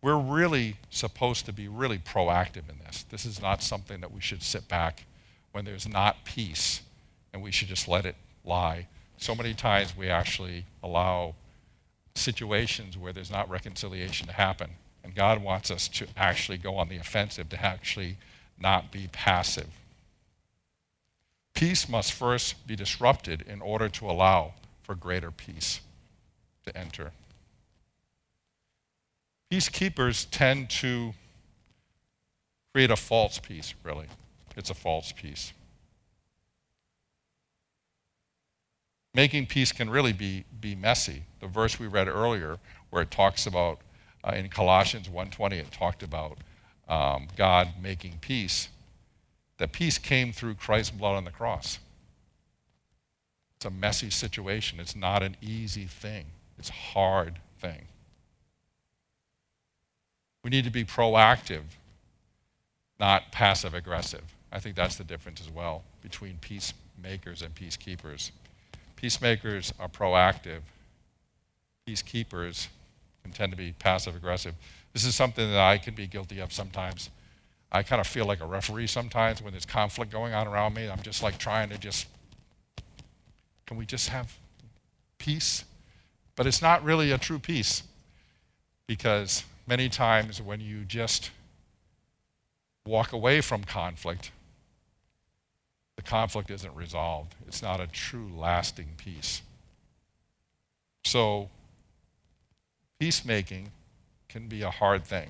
we're 0.01 0.17
really 0.17 0.77
supposed 0.89 1.45
to 1.45 1.53
be 1.53 1.67
really 1.67 1.97
proactive 1.97 2.69
in 2.69 2.79
this. 2.85 3.03
This 3.09 3.25
is 3.25 3.41
not 3.41 3.63
something 3.63 4.01
that 4.01 4.11
we 4.11 4.21
should 4.21 4.43
sit 4.43 4.67
back 4.67 5.05
when 5.51 5.65
there's 5.65 5.87
not 5.87 6.23
peace 6.23 6.81
and 7.33 7.41
we 7.41 7.51
should 7.51 7.67
just 7.67 7.87
let 7.87 8.05
it 8.05 8.15
lie. 8.45 8.87
So 9.17 9.33
many 9.35 9.53
times 9.53 9.97
we 9.97 10.09
actually 10.09 10.65
allow 10.83 11.33
situations 12.15 12.97
where 12.97 13.13
there's 13.13 13.31
not 13.31 13.49
reconciliation 13.49 14.27
to 14.27 14.33
happen. 14.33 14.71
And 15.03 15.15
God 15.15 15.41
wants 15.41 15.71
us 15.71 15.87
to 15.89 16.07
actually 16.15 16.57
go 16.57 16.75
on 16.75 16.89
the 16.89 16.97
offensive, 16.97 17.49
to 17.49 17.65
actually 17.65 18.17
not 18.59 18.91
be 18.91 19.09
passive. 19.11 19.67
Peace 21.53 21.89
must 21.89 22.13
first 22.13 22.67
be 22.67 22.75
disrupted 22.75 23.41
in 23.41 23.61
order 23.61 23.89
to 23.89 24.09
allow 24.09 24.53
for 24.83 24.95
greater 24.95 25.31
peace 25.31 25.81
to 26.65 26.77
enter. 26.77 27.11
Peacekeepers 29.51 30.27
tend 30.29 30.69
to 30.69 31.13
create 32.73 32.91
a 32.91 32.95
false 32.95 33.39
peace, 33.39 33.73
really. 33.83 34.07
It's 34.55 34.69
a 34.69 34.73
false 34.73 35.11
peace. 35.11 35.53
Making 39.13 39.47
peace 39.47 39.71
can 39.71 39.89
really 39.89 40.13
be, 40.13 40.45
be 40.59 40.75
messy. 40.75 41.23
The 41.39 41.47
verse 41.47 41.79
we 41.79 41.87
read 41.87 42.07
earlier, 42.07 42.59
where 42.89 43.01
it 43.01 43.09
talks 43.09 43.47
about, 43.47 43.79
uh, 44.23 44.33
in 44.35 44.49
Colossians 44.49 45.07
1.20, 45.07 45.53
it 45.53 45.71
talked 45.71 46.03
about 46.03 46.37
um, 46.89 47.27
God 47.35 47.69
making 47.81 48.19
peace. 48.19 48.69
That 49.57 49.71
peace 49.71 49.97
came 49.97 50.31
through 50.31 50.55
Christ's 50.55 50.91
blood 50.91 51.15
on 51.15 51.23
the 51.23 51.31
cross. 51.31 51.79
It's 53.55 53.65
a 53.65 53.71
messy 53.71 54.11
situation. 54.11 54.79
It's 54.79 54.95
not 54.95 55.23
an 55.23 55.35
easy 55.41 55.85
thing. 55.85 56.25
It's 56.59 56.69
a 56.69 56.73
hard 56.73 57.39
thing. 57.59 57.87
We 60.47 60.51
need 60.51 60.63
to 60.63 60.71
be 60.71 60.85
proactive, 60.85 61.63
not 63.01 63.33
passive 63.33 63.73
aggressive. 63.73 64.23
I 64.49 64.61
think 64.61 64.77
that's 64.77 64.95
the 64.95 65.03
difference 65.03 65.41
as 65.41 65.49
well 65.49 65.83
between 66.01 66.37
peacemakers 66.37 67.41
and 67.41 67.53
peacekeepers. 67.53 68.31
Peacemakers 68.95 69.73
are 69.77 69.89
proactive. 69.89 70.61
Peacekeepers 71.85 72.69
can 73.23 73.33
tend 73.33 73.51
to 73.51 73.57
be 73.57 73.73
passive 73.73 74.15
aggressive. 74.15 74.55
This 74.93 75.03
is 75.03 75.15
something 75.15 75.51
that 75.51 75.59
I 75.59 75.77
can 75.77 75.95
be 75.95 76.07
guilty 76.07 76.39
of 76.39 76.53
sometimes. 76.53 77.09
I 77.69 77.83
kind 77.83 77.99
of 77.99 78.07
feel 78.07 78.25
like 78.25 78.39
a 78.39 78.45
referee 78.45 78.87
sometimes 78.87 79.41
when 79.41 79.51
there's 79.51 79.65
conflict 79.65 80.13
going 80.13 80.33
on 80.33 80.47
around 80.47 80.75
me. 80.75 80.89
I'm 80.89 81.01
just 81.01 81.21
like 81.21 81.37
trying 81.37 81.67
to 81.71 81.77
just 81.77 82.07
can 83.65 83.75
we 83.75 83.85
just 83.85 84.07
have 84.07 84.33
peace? 85.17 85.65
But 86.37 86.47
it's 86.47 86.61
not 86.61 86.85
really 86.85 87.11
a 87.11 87.17
true 87.17 87.37
peace 87.37 87.83
because 88.87 89.43
many 89.67 89.89
times 89.89 90.41
when 90.41 90.61
you 90.61 90.85
just 90.85 91.29
walk 92.85 93.11
away 93.11 93.41
from 93.41 93.63
conflict, 93.63 94.31
the 95.97 96.01
conflict 96.01 96.49
isn't 96.49 96.73
resolved. 96.73 97.35
It's 97.47 97.61
not 97.61 97.81
a 97.81 97.87
true 97.87 98.29
lasting 98.35 98.89
peace. 98.97 99.41
So, 101.03 101.49
peacemaking 102.99 103.71
can 104.29 104.47
be 104.47 104.61
a 104.61 104.71
hard 104.71 105.05
thing. 105.05 105.29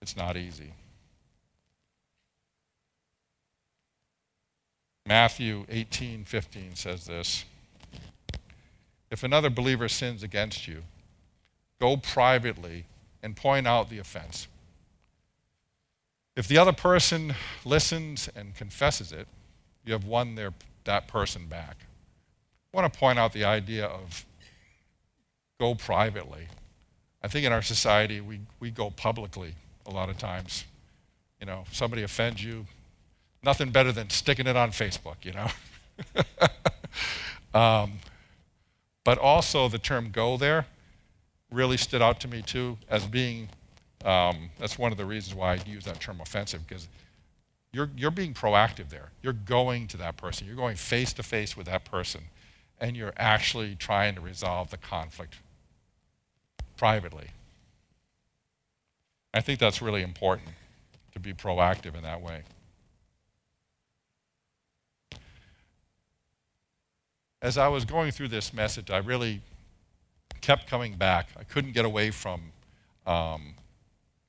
It's 0.00 0.16
not 0.16 0.36
easy. 0.36 0.72
Matthew 5.06 5.64
18 5.70 6.24
15 6.24 6.76
says 6.76 7.06
this 7.06 7.44
If 9.10 9.24
another 9.24 9.48
believer 9.50 9.88
sins 9.88 10.22
against 10.22 10.68
you, 10.68 10.82
go 11.80 11.96
privately 11.96 12.84
and 13.22 13.36
point 13.36 13.66
out 13.66 13.90
the 13.90 13.98
offense. 13.98 14.48
If 16.36 16.46
the 16.46 16.58
other 16.58 16.72
person 16.72 17.34
listens 17.64 18.28
and 18.36 18.54
confesses 18.54 19.12
it, 19.12 19.26
you 19.84 19.92
have 19.92 20.04
won 20.04 20.34
their, 20.34 20.52
that 20.84 21.08
person 21.08 21.46
back. 21.46 21.76
I 22.72 22.76
want 22.76 22.92
to 22.92 22.98
point 22.98 23.18
out 23.18 23.32
the 23.32 23.44
idea 23.44 23.86
of 23.86 24.24
go 25.58 25.74
privately. 25.74 26.46
I 27.22 27.28
think 27.28 27.44
in 27.44 27.52
our 27.52 27.62
society, 27.62 28.20
we, 28.20 28.40
we 28.60 28.70
go 28.70 28.90
publicly 28.90 29.54
a 29.86 29.90
lot 29.90 30.08
of 30.08 30.18
times. 30.18 30.64
You 31.40 31.46
know, 31.46 31.64
somebody 31.72 32.02
offends 32.02 32.44
you, 32.44 32.66
nothing 33.42 33.70
better 33.70 33.90
than 33.90 34.10
sticking 34.10 34.46
it 34.46 34.56
on 34.56 34.70
Facebook, 34.70 35.16
you 35.22 35.32
know. 35.32 35.48
um, 37.60 37.94
but 39.04 39.18
also, 39.18 39.68
the 39.68 39.78
term 39.78 40.10
go 40.10 40.36
there 40.36 40.66
really 41.50 41.76
stood 41.76 42.02
out 42.02 42.20
to 42.20 42.28
me 42.28 42.42
too 42.42 42.76
as 42.88 43.06
being 43.06 43.48
um, 44.04 44.50
that's 44.58 44.78
one 44.78 44.92
of 44.92 44.98
the 44.98 45.04
reasons 45.04 45.34
why 45.34 45.54
I 45.54 45.58
use 45.66 45.84
that 45.84 46.00
term 46.00 46.20
offensive 46.20 46.66
because 46.66 46.88
you're, 47.72 47.90
you're 47.96 48.10
being 48.10 48.32
proactive 48.32 48.88
there. 48.90 49.10
You're 49.22 49.32
going 49.32 49.88
to 49.88 49.96
that 49.98 50.16
person, 50.16 50.46
you're 50.46 50.56
going 50.56 50.76
face 50.76 51.12
to 51.14 51.22
face 51.22 51.56
with 51.56 51.66
that 51.66 51.84
person, 51.84 52.22
and 52.80 52.96
you're 52.96 53.12
actually 53.16 53.74
trying 53.74 54.14
to 54.14 54.20
resolve 54.20 54.70
the 54.70 54.76
conflict 54.76 55.36
privately. 56.76 57.28
I 59.34 59.40
think 59.40 59.58
that's 59.58 59.82
really 59.82 60.02
important 60.02 60.50
to 61.12 61.20
be 61.20 61.32
proactive 61.32 61.94
in 61.96 62.02
that 62.02 62.22
way. 62.22 62.42
As 67.42 67.58
I 67.58 67.68
was 67.68 67.84
going 67.84 68.10
through 68.10 68.28
this 68.28 68.52
message, 68.52 68.90
I 68.90 68.98
really 68.98 69.42
kept 70.40 70.66
coming 70.66 70.94
back. 70.94 71.28
I 71.38 71.44
couldn't 71.44 71.72
get 71.72 71.84
away 71.84 72.10
from 72.10 72.40
um, 73.06 73.54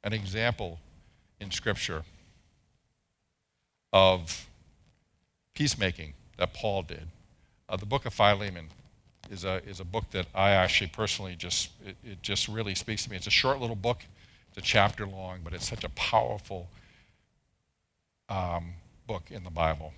an 0.04 0.14
example 0.14 0.80
in 1.40 1.52
Scripture 1.52 2.04
of 3.92 4.48
peacemaking 5.54 6.14
that 6.38 6.54
Paul 6.54 6.84
did. 6.84 7.08
Uh, 7.68 7.78
the 7.78 7.86
book 7.86 8.06
of 8.06 8.14
Philemon 8.14 8.68
is 9.30 9.44
a, 9.44 9.64
is 9.68 9.80
a 9.80 9.86
book 9.86 10.06
that 10.12 10.26
I 10.34 10.52
actually 10.52 10.88
personally 10.88 11.36
just, 11.36 11.72
it, 11.86 11.96
it 12.04 12.22
just 12.22 12.48
really 12.48 12.76
speaks 12.76 13.04
to 13.04 13.12
me. 13.12 13.18
It's 13.18 13.28
a 13.28 13.32
short 13.32 13.60
little 13.60 13.76
book, 13.76 14.04
it's 14.50 14.58
a 14.58 14.62
chapter 14.62 15.06
long, 15.06 15.40
but 15.44 15.54
it's 15.54 15.70
such 15.70 15.84
a 15.84 15.90
powerful 15.90 16.70
um, 18.30 18.74
book 19.08 19.24
in 19.30 19.44
the 19.44 19.50
Bible. 19.50 19.94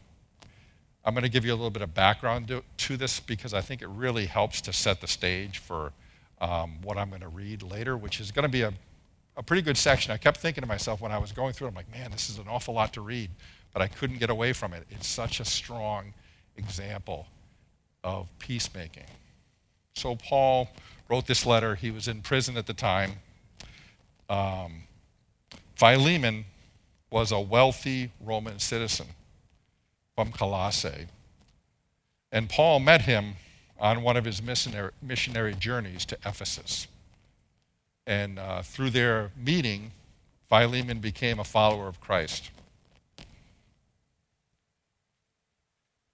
I'm 1.04 1.14
going 1.14 1.24
to 1.24 1.30
give 1.30 1.46
you 1.46 1.52
a 1.52 1.56
little 1.56 1.72
bit 1.72 1.82
of 1.82 1.94
background 1.94 2.48
to, 2.50 2.64
to 2.78 2.98
this 2.98 3.20
because 3.20 3.54
I 3.54 3.62
think 3.62 3.82
it 3.82 3.88
really 3.88 4.28
helps 4.28 4.62
to 4.62 4.74
set 4.74 5.02
the 5.02 5.08
stage 5.08 5.58
for 5.58 5.94
um, 6.40 6.82
what 6.84 6.98
I'm 6.98 7.10
going 7.10 7.22
to 7.22 7.28
read 7.28 7.64
later, 7.64 7.98
which 7.98 8.20
is 8.20 8.32
going 8.32 8.44
to 8.44 8.50
be 8.50 8.62
a, 8.62 8.74
a 9.36 9.42
pretty 9.42 9.64
good 9.64 9.78
section. 9.78 10.12
I 10.12 10.18
kept 10.18 10.38
thinking 10.38 10.62
to 10.62 10.68
myself 10.68 11.02
when 11.02 11.12
I 11.12 11.18
was 11.18 11.32
going 11.32 11.54
through 11.54 11.68
it, 11.68 11.70
I'm 11.72 11.76
like, 11.76 11.92
man, 11.92 12.12
this 12.12 12.30
is 12.30 12.38
an 12.38 12.46
awful 12.48 12.76
lot 12.76 12.94
to 12.94 13.02
read, 13.02 13.32
but 13.74 13.82
I 13.82 13.88
couldn't 13.88 14.20
get 14.20 14.30
away 14.30 14.54
from 14.54 14.74
it. 14.74 14.86
It's 14.92 15.08
such 15.08 15.40
a 15.40 15.46
strong 15.46 16.14
example 16.56 17.26
of 18.04 18.28
peacemaking. 18.38 19.06
So 19.96 20.16
Paul 20.16 20.70
wrote 21.10 21.26
this 21.26 21.46
letter. 21.46 21.76
He 21.76 21.90
was 21.90 22.08
in 22.08 22.22
prison 22.22 22.58
at 22.58 22.68
the 22.68 22.74
time. 22.74 23.14
Um, 24.30 24.84
Philemon 25.76 26.46
was 27.10 27.32
a 27.32 27.40
wealthy 27.40 28.12
Roman 28.22 28.60
citizen 28.60 29.08
from 30.22 30.32
Colossae. 30.32 31.08
And 32.32 32.48
Paul 32.48 32.80
met 32.80 33.02
him 33.02 33.38
on 33.80 34.04
one 34.04 34.18
of 34.18 34.24
his 34.24 34.40
missionary, 34.40 35.56
journeys 35.56 36.06
to 36.06 36.18
Ephesus. 36.24 36.86
And 38.06 38.38
uh, 38.38 38.62
through 38.62 38.92
their 38.92 39.32
meeting, 39.36 39.94
Philemon 40.48 41.00
became 41.00 41.40
a 41.40 41.44
follower 41.44 41.88
of 41.88 42.00
Christ. 42.00 42.52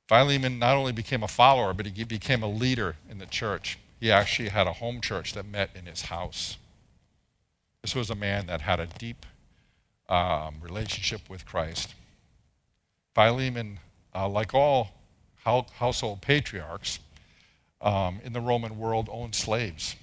Philemon 0.07 0.57
not 0.57 0.77
only 0.77 0.93
became 0.93 1.21
a 1.21 1.27
follower, 1.27 1.73
but 1.73 1.87
he 1.87 2.05
became 2.05 2.43
a 2.43 2.49
leader 2.49 2.95
in 3.09 3.17
the 3.17 3.25
church. 3.25 3.77
He 3.99 4.09
actually 4.09 4.47
had 4.47 4.67
a 4.67 4.73
home 4.73 5.01
church 5.01 5.33
that 5.33 5.45
met 5.45 5.71
in 5.75 5.85
his 5.85 6.03
house. 6.03 6.57
This 7.81 7.93
was 7.93 8.09
a 8.09 8.15
man 8.15 8.47
that 8.47 8.61
had 8.61 8.79
a 8.79 8.87
deep 8.87 9.25
um, 10.07 10.55
relationship 10.61 11.29
with 11.29 11.45
Christ. 11.45 11.93
Philemon, 13.13 13.79
uh, 14.17 14.27
like 14.27 14.53
all 14.53 14.89
household 15.43 16.21
patriarchs 16.21 16.99
um, 17.81 18.19
in 18.23 18.33
the 18.33 18.41
Roman 18.41 18.77
world, 18.77 19.07
owned 19.11 19.35
slaves, 19.35 19.95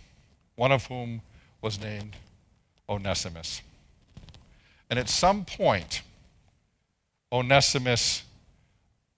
one 0.54 0.72
of 0.72 0.86
whom 0.86 1.20
was 1.60 1.80
named 1.80 2.16
Onesimus. 2.88 3.60
And 4.88 4.98
at 4.98 5.08
some 5.08 5.44
point, 5.44 6.02
Onesimus 7.32 8.22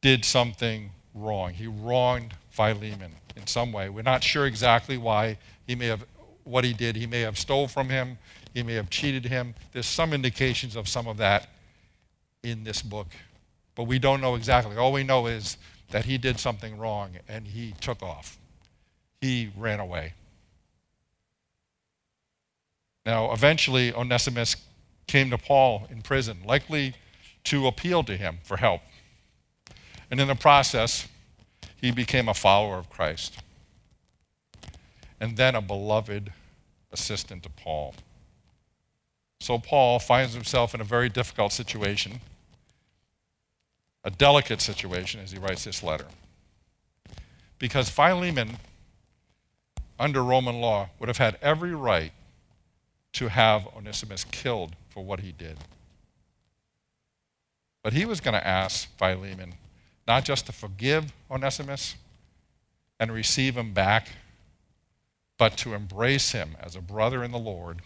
did 0.01 0.25
something 0.25 0.91
wrong. 1.15 1.53
He 1.53 1.67
wronged 1.67 2.35
Philemon 2.51 3.13
in 3.37 3.47
some 3.47 3.73
way. 3.73 3.89
We're 3.89 4.03
not 4.03 4.25
sure 4.25 4.47
exactly 4.47 4.97
why. 4.97 5.39
He 5.67 5.75
may 5.75 5.87
have 5.87 6.05
what 6.45 6.65
he 6.65 6.73
did. 6.73 6.97
He 6.97 7.07
may 7.07 7.21
have 7.21 7.39
stole 7.39 7.69
from 7.69 7.89
him. 7.89 8.19
He 8.55 8.63
may 8.63 8.75
have 8.75 8.89
cheated 8.89 9.27
him. 9.27 9.55
There's 9.73 9.87
some 9.87 10.13
indications 10.13 10.75
of 10.75 10.89
some 10.89 11.07
of 11.07 11.19
that 11.19 11.49
in 12.43 12.65
this 12.65 12.81
book, 12.81 13.09
but 13.77 13.85
we 13.85 14.01
don't 14.01 14.21
know 14.21 14.35
exactly. 14.35 14.77
All 14.77 14.91
we 14.91 15.05
know 15.05 15.27
is 15.27 15.57
that 15.91 16.07
he 16.07 16.19
did 16.19 16.41
something 16.41 16.77
wrong 16.77 17.11
and 17.29 17.47
he 17.47 17.75
took 17.81 18.03
off. 18.03 18.39
He 19.21 19.53
ran 19.57 19.79
away. 19.79 20.15
Now, 23.05 23.33
eventually, 23.33 23.95
Onesimus 23.95 24.57
came 25.07 25.31
to 25.31 25.39
Paul 25.39 25.87
in 25.91 26.03
prison, 26.03 26.39
likely 26.45 26.95
to 27.45 27.69
appeal 27.69 28.03
to 28.03 28.17
him 28.17 28.39
for 28.43 28.57
help. 28.57 28.81
And 30.11 30.19
in 30.19 30.27
the 30.27 30.35
process, 30.35 31.07
he 31.81 31.93
became 31.93 32.29
a 32.29 32.35
follower 32.35 32.79
of 32.79 32.91
Christ. 32.91 33.39
And 35.21 35.37
then 35.37 35.55
a 35.55 35.61
beloved 35.61 36.33
assistant 36.91 37.45
to 37.45 37.51
Paul. 37.51 37.95
So 39.41 39.59
Paul 39.59 39.99
finds 39.99 40.35
himself 40.35 40.75
in 40.75 40.81
a 40.81 40.85
very 40.85 41.09
difficult 41.09 41.53
situation, 41.53 42.21
a 44.07 44.11
delicate 44.11 44.61
situation 44.61 45.21
as 45.21 45.33
he 45.33 45.39
writes 45.39 45.65
this 45.65 45.83
letter. 45.83 46.07
Because 47.59 47.91
Philemon, 47.91 48.59
under 49.99 50.23
Roman 50.23 50.61
law, 50.61 50.91
would 51.01 51.09
have 51.09 51.19
had 51.19 51.37
every 51.43 51.75
right 51.75 52.13
to 53.15 53.27
have 53.27 53.67
Onesimus 53.77 54.23
killed 54.23 54.77
for 54.91 55.05
what 55.05 55.21
he 55.21 55.33
did. 55.33 55.59
But 57.83 57.95
he 57.95 58.05
was 58.05 58.21
going 58.21 58.35
to 58.35 58.47
ask 58.47 58.89
Philemon 58.97 59.55
not 60.07 60.25
just 60.25 60.47
to 60.47 60.53
forgive 60.53 61.13
Onesimus 61.29 61.97
and 63.01 63.11
receive 63.11 63.57
him 63.57 63.73
back, 63.73 64.11
but 65.37 65.57
to 65.59 65.75
embrace 65.75 66.31
him 66.31 66.57
as 66.61 66.77
a 66.77 66.81
brother 66.81 67.25
in 67.25 67.33
the 67.33 67.39
Lord 67.39 67.83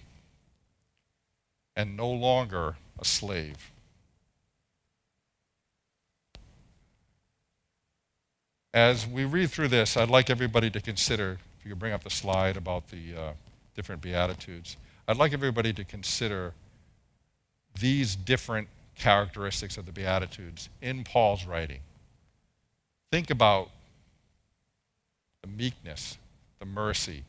and 1.74 1.96
no 1.96 2.11
longer 2.11 2.76
a 2.98 3.06
slave. 3.06 3.70
As 8.72 9.04
we 9.04 9.24
read 9.24 9.50
through 9.50 9.68
this, 9.68 9.96
I'd 9.96 10.11
like 10.11 10.30
everybody 10.30 10.70
to 10.70 10.80
consider, 10.80 11.38
if 11.59 11.64
you 11.64 11.72
could 11.72 11.80
bring 11.80 11.92
up 11.92 12.04
the 12.04 12.11
slide 12.11 12.56
about 12.56 12.88
the 12.88 13.16
uh, 13.16 13.33
different 13.74 14.00
Beatitudes, 14.00 14.76
I'd 15.09 15.16
like 15.16 15.33
everybody 15.33 15.72
to 15.72 15.83
consider 15.83 16.54
these 17.80 18.14
different 18.14 18.68
characteristics 18.94 19.76
of 19.76 19.87
the 19.87 19.92
Beatitudes 19.92 20.68
in 20.80 21.02
Paul's 21.02 21.46
writing. 21.46 21.80
Think 23.11 23.30
about 23.30 23.70
the 25.42 25.48
meekness, 25.48 26.16
the 26.61 26.66
mercy, 26.66 27.24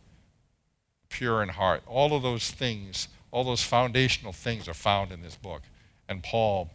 pure 1.10 1.42
in 1.42 1.50
heart. 1.50 1.82
All 1.88 2.14
of 2.14 2.22
those 2.22 2.52
things, 2.52 3.08
all 3.32 3.44
those 3.44 3.64
foundational 3.64 4.32
things 4.32 4.68
are 4.68 4.76
found 4.76 5.12
in 5.12 5.24
this 5.24 5.38
book. 5.38 5.64
And 6.08 6.22
Paul 6.22 6.70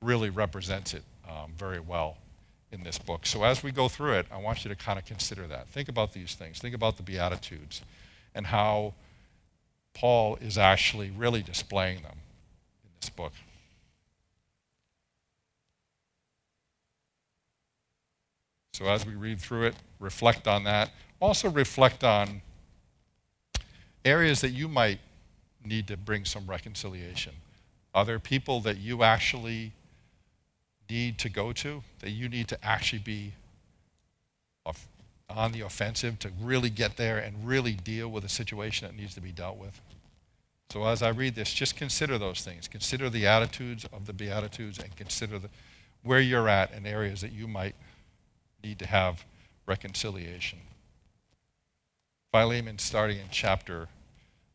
really 0.00 0.30
represents 0.30 0.94
it 0.94 1.02
um, 1.28 1.52
very 1.58 1.80
well 1.80 2.16
in 2.70 2.82
this 2.84 2.98
book. 2.98 3.26
So 3.26 3.44
as 3.44 3.62
we 3.62 3.72
go 3.72 3.88
through 3.88 4.14
it, 4.14 4.26
I 4.30 4.38
want 4.38 4.64
you 4.64 4.68
to 4.68 4.76
kind 4.76 4.98
of 4.98 5.04
consider 5.04 5.46
that. 5.46 5.68
Think 5.68 5.88
about 5.88 6.12
these 6.12 6.34
things. 6.34 6.58
Think 6.58 6.74
about 6.74 6.96
the 6.96 7.02
Beatitudes 7.02 7.82
and 8.34 8.46
how 8.46 8.94
Paul 9.94 10.36
is 10.36 10.58
actually 10.58 11.10
really 11.10 11.42
displaying 11.42 12.02
them 12.02 12.18
in 12.84 12.90
this 13.00 13.10
book. 13.10 13.32
So 18.74 18.86
as 18.86 19.04
we 19.04 19.14
read 19.14 19.40
through 19.40 19.64
it, 19.64 19.74
reflect 19.98 20.46
on 20.46 20.62
that. 20.64 20.90
Also, 21.20 21.50
reflect 21.50 22.04
on 22.04 22.42
areas 24.04 24.40
that 24.42 24.50
you 24.50 24.68
might 24.68 25.00
need 25.64 25.88
to 25.88 25.96
bring 25.96 26.24
some 26.24 26.46
reconciliation. 26.46 27.32
Are 27.92 28.04
there 28.04 28.20
people 28.20 28.60
that 28.60 28.76
you 28.76 29.02
actually 29.02 29.72
need 30.88 31.18
to 31.18 31.28
go 31.28 31.52
to, 31.52 31.82
that 32.00 32.10
you 32.10 32.28
need 32.28 32.48
to 32.48 32.64
actually 32.64 33.00
be 33.00 33.32
on 35.30 35.52
the 35.52 35.60
offensive 35.60 36.18
to 36.18 36.30
really 36.40 36.70
get 36.70 36.96
there 36.96 37.18
and 37.18 37.46
really 37.46 37.72
deal 37.72 38.08
with 38.08 38.24
a 38.24 38.28
situation 38.28 38.86
that 38.86 38.96
needs 38.96 39.14
to 39.14 39.20
be 39.20 39.32
dealt 39.32 39.58
with. 39.58 39.80
So 40.70 40.84
as 40.84 41.02
I 41.02 41.10
read 41.10 41.34
this, 41.34 41.52
just 41.52 41.76
consider 41.76 42.18
those 42.18 42.42
things. 42.42 42.68
Consider 42.68 43.08
the 43.08 43.26
attitudes 43.26 43.86
of 43.92 44.06
the 44.06 44.12
Beatitudes 44.12 44.78
and 44.78 44.94
consider 44.96 45.38
the, 45.38 45.48
where 46.02 46.20
you're 46.20 46.48
at 46.48 46.72
in 46.72 46.86
areas 46.86 47.20
that 47.22 47.32
you 47.32 47.46
might 47.46 47.74
need 48.62 48.78
to 48.78 48.86
have 48.86 49.24
reconciliation. 49.66 50.58
Philemon, 52.32 52.78
starting 52.78 53.18
in 53.18 53.26
chapter, 53.30 53.88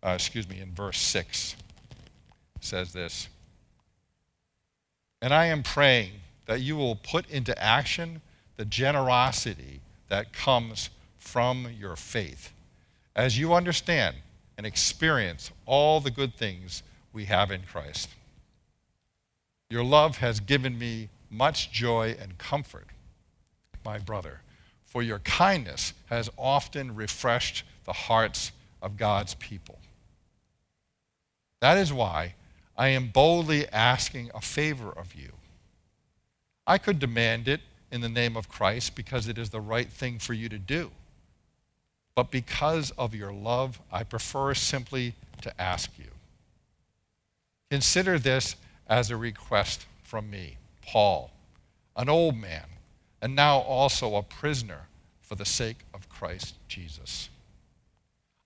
uh, 0.03 0.11
excuse 0.11 0.47
me, 0.47 0.59
in 0.59 0.71
verse 0.73 0.99
6, 0.99 1.55
says 2.59 2.93
this 2.93 3.27
And 5.23 5.33
I 5.33 5.45
am 5.45 5.63
praying 5.63 6.11
that 6.47 6.59
you 6.59 6.75
will 6.75 6.97
put 6.97 7.29
into 7.29 7.57
action 7.57 8.21
the 8.57 8.65
generosity 8.65 9.79
that 10.09 10.33
comes 10.33 10.89
from 11.17 11.69
your 11.79 11.95
faith 11.95 12.51
as 13.15 13.39
you 13.39 13.53
understand 13.53 14.17
and 14.57 14.67
experience 14.67 15.49
all 15.65 16.01
the 16.01 16.11
good 16.11 16.35
things 16.35 16.83
we 17.13 17.23
have 17.25 17.51
in 17.51 17.61
Christ. 17.61 18.09
Your 19.69 19.85
love 19.85 20.17
has 20.17 20.41
given 20.41 20.77
me 20.77 21.07
much 21.29 21.71
joy 21.71 22.17
and 22.19 22.37
comfort, 22.37 22.87
my 23.85 23.99
brother, 23.99 24.41
for 24.83 25.01
your 25.01 25.19
kindness 25.19 25.93
has 26.07 26.29
often 26.37 26.95
refreshed 26.95 27.63
the 27.85 27.93
hearts 27.93 28.51
of 28.81 28.97
God's 28.97 29.35
people. 29.35 29.79
That 31.61 31.77
is 31.77 31.93
why 31.93 32.35
I 32.77 32.89
am 32.89 33.09
boldly 33.09 33.67
asking 33.69 34.31
a 34.33 34.41
favor 34.41 34.91
of 34.91 35.15
you. 35.15 35.33
I 36.65 36.77
could 36.77 36.99
demand 36.99 37.47
it 37.47 37.61
in 37.91 38.01
the 38.01 38.09
name 38.09 38.35
of 38.35 38.49
Christ 38.49 38.95
because 38.95 39.27
it 39.27 39.37
is 39.37 39.51
the 39.51 39.61
right 39.61 39.89
thing 39.89 40.17
for 40.17 40.33
you 40.33 40.49
to 40.49 40.57
do. 40.57 40.91
But 42.15 42.31
because 42.31 42.91
of 42.91 43.13
your 43.13 43.33
love, 43.33 43.79
I 43.91 44.03
prefer 44.03 44.53
simply 44.53 45.13
to 45.41 45.61
ask 45.61 45.91
you. 45.97 46.11
Consider 47.69 48.19
this 48.19 48.55
as 48.87 49.09
a 49.09 49.17
request 49.17 49.85
from 50.03 50.29
me, 50.29 50.57
Paul, 50.85 51.31
an 51.95 52.09
old 52.09 52.35
man, 52.37 52.65
and 53.21 53.35
now 53.35 53.59
also 53.59 54.15
a 54.15 54.23
prisoner 54.23 54.87
for 55.21 55.35
the 55.35 55.45
sake 55.45 55.79
of 55.93 56.09
Christ 56.09 56.55
Jesus. 56.67 57.29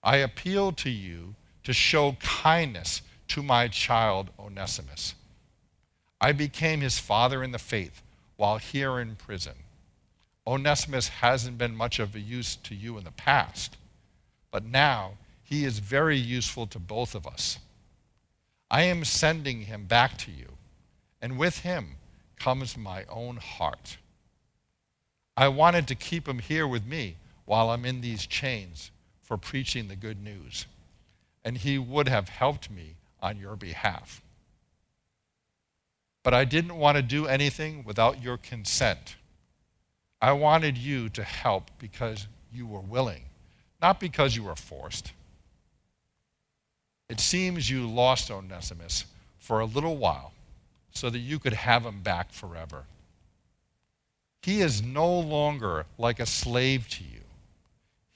I 0.03 0.17
appeal 0.17 0.71
to 0.73 0.89
you 0.89 1.35
to 1.63 1.73
show 1.73 2.15
kindness 2.21 3.01
to 3.29 3.43
my 3.43 3.67
child 3.67 4.29
Onesimus. 4.39 5.15
I 6.19 6.31
became 6.31 6.81
his 6.81 6.99
father 6.99 7.43
in 7.43 7.51
the 7.51 7.59
faith 7.59 8.01
while 8.35 8.57
here 8.57 8.99
in 8.99 9.15
prison. 9.15 9.53
Onesimus 10.45 11.09
hasn't 11.09 11.57
been 11.57 11.75
much 11.75 11.99
of 11.99 12.15
a 12.15 12.19
use 12.19 12.55
to 12.55 12.73
you 12.73 12.97
in 12.97 13.03
the 13.03 13.11
past, 13.11 13.77
but 14.49 14.63
now 14.63 15.13
he 15.43 15.65
is 15.65 15.79
very 15.79 16.17
useful 16.17 16.65
to 16.67 16.79
both 16.79 17.13
of 17.15 17.27
us. 17.27 17.59
I 18.71 18.83
am 18.83 19.05
sending 19.05 19.61
him 19.61 19.85
back 19.85 20.17
to 20.19 20.31
you, 20.31 20.53
and 21.21 21.37
with 21.37 21.59
him 21.59 21.95
comes 22.37 22.77
my 22.77 23.05
own 23.09 23.37
heart. 23.37 23.97
I 25.35 25.47
wanted 25.49 25.87
to 25.87 25.95
keep 25.95 26.27
him 26.27 26.39
here 26.39 26.67
with 26.67 26.85
me 26.85 27.17
while 27.45 27.69
I'm 27.69 27.85
in 27.85 28.01
these 28.01 28.25
chains 28.25 28.91
for 29.21 29.37
preaching 29.37 29.87
the 29.87 29.95
good 29.95 30.21
news, 30.21 30.65
and 31.43 31.57
he 31.57 31.77
would 31.77 32.07
have 32.07 32.29
helped 32.29 32.71
me 32.71 32.95
on 33.21 33.37
your 33.37 33.55
behalf. 33.55 34.21
But 36.23 36.33
I 36.33 36.45
didn't 36.45 36.75
want 36.75 36.97
to 36.97 37.01
do 37.01 37.25
anything 37.27 37.83
without 37.85 38.21
your 38.21 38.37
consent. 38.37 39.15
I 40.21 40.33
wanted 40.33 40.77
you 40.77 41.09
to 41.09 41.23
help 41.23 41.71
because 41.79 42.27
you 42.51 42.65
were 42.65 42.81
willing, 42.81 43.23
not 43.81 43.99
because 43.99 44.35
you 44.35 44.43
were 44.43 44.55
forced. 44.55 45.13
It 47.09 47.19
seems 47.19 47.69
you 47.69 47.87
lost 47.87 48.29
Onesimus 48.29 49.05
for 49.39 49.59
a 49.59 49.65
little 49.65 49.97
while 49.97 50.33
so 50.91 51.09
that 51.09 51.19
you 51.19 51.39
could 51.39 51.53
have 51.53 51.85
him 51.85 52.01
back 52.01 52.31
forever. 52.31 52.83
He 54.41 54.61
is 54.61 54.81
no 54.81 55.19
longer 55.19 55.85
like 55.97 56.19
a 56.19 56.25
slave 56.25 56.87
to 56.89 57.03
you. 57.03 57.21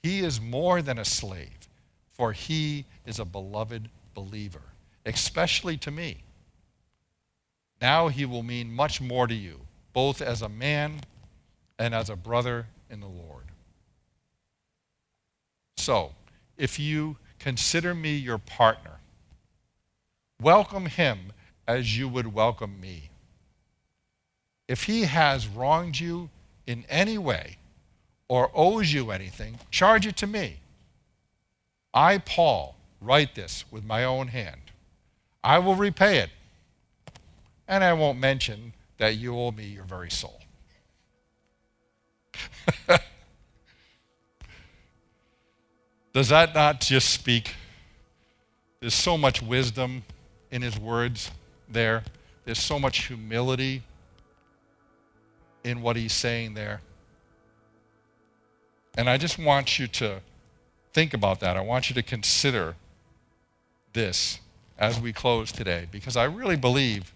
He 0.02 0.20
is 0.20 0.40
more 0.40 0.82
than 0.82 0.98
a 0.98 1.04
slave, 1.04 1.68
for 2.10 2.32
he 2.32 2.84
is 3.06 3.18
a 3.18 3.24
beloved 3.24 3.88
believer, 4.14 4.62
especially 5.04 5.76
to 5.78 5.90
me. 5.90 6.22
Now 7.80 8.08
he 8.08 8.24
will 8.24 8.42
mean 8.42 8.72
much 8.72 9.00
more 9.00 9.26
to 9.26 9.34
you, 9.34 9.60
both 9.92 10.22
as 10.22 10.42
a 10.42 10.48
man 10.48 11.00
and 11.78 11.94
as 11.94 12.08
a 12.08 12.16
brother 12.16 12.66
in 12.90 13.00
the 13.00 13.08
Lord. 13.08 13.44
So, 15.76 16.12
if 16.56 16.78
you 16.78 17.16
consider 17.38 17.92
me 17.92 18.14
your 18.14 18.38
partner, 18.38 19.00
welcome 20.40 20.86
him 20.86 21.32
as 21.66 21.98
you 21.98 22.08
would 22.08 22.32
welcome 22.32 22.80
me. 22.80 23.10
If 24.68 24.84
he 24.84 25.02
has 25.02 25.48
wronged 25.48 25.98
you 25.98 26.30
in 26.66 26.84
any 26.88 27.18
way 27.18 27.56
or 28.28 28.50
owes 28.54 28.92
you 28.92 29.10
anything, 29.10 29.58
charge 29.70 30.06
it 30.06 30.16
to 30.18 30.26
me. 30.26 30.60
I, 31.92 32.18
Paul, 32.18 32.76
write 33.00 33.34
this 33.34 33.64
with 33.70 33.84
my 33.84 34.04
own 34.04 34.28
hand. 34.28 34.71
I 35.44 35.58
will 35.58 35.74
repay 35.74 36.18
it 36.18 36.30
and 37.66 37.82
I 37.82 37.92
won't 37.94 38.18
mention 38.18 38.74
that 38.98 39.16
you 39.16 39.36
owe 39.36 39.50
me 39.50 39.64
your 39.64 39.84
very 39.84 40.10
soul. 40.10 40.40
Does 46.12 46.28
that 46.28 46.54
not 46.54 46.80
just 46.80 47.08
speak? 47.08 47.54
There's 48.80 48.94
so 48.94 49.16
much 49.16 49.40
wisdom 49.40 50.04
in 50.50 50.60
his 50.62 50.78
words 50.78 51.30
there. 51.68 52.04
There's 52.44 52.58
so 52.58 52.78
much 52.78 53.06
humility 53.06 53.82
in 55.64 55.80
what 55.80 55.96
he's 55.96 56.12
saying 56.12 56.54
there. 56.54 56.82
And 58.98 59.08
I 59.08 59.16
just 59.16 59.38
want 59.38 59.78
you 59.78 59.86
to 59.88 60.20
think 60.92 61.14
about 61.14 61.40
that. 61.40 61.56
I 61.56 61.62
want 61.62 61.88
you 61.88 61.94
to 61.94 62.02
consider 62.02 62.76
this 63.94 64.38
as 64.78 65.00
we 65.00 65.12
close 65.12 65.52
today 65.52 65.86
because 65.90 66.16
I 66.16 66.24
really 66.24 66.56
believe 66.56 67.14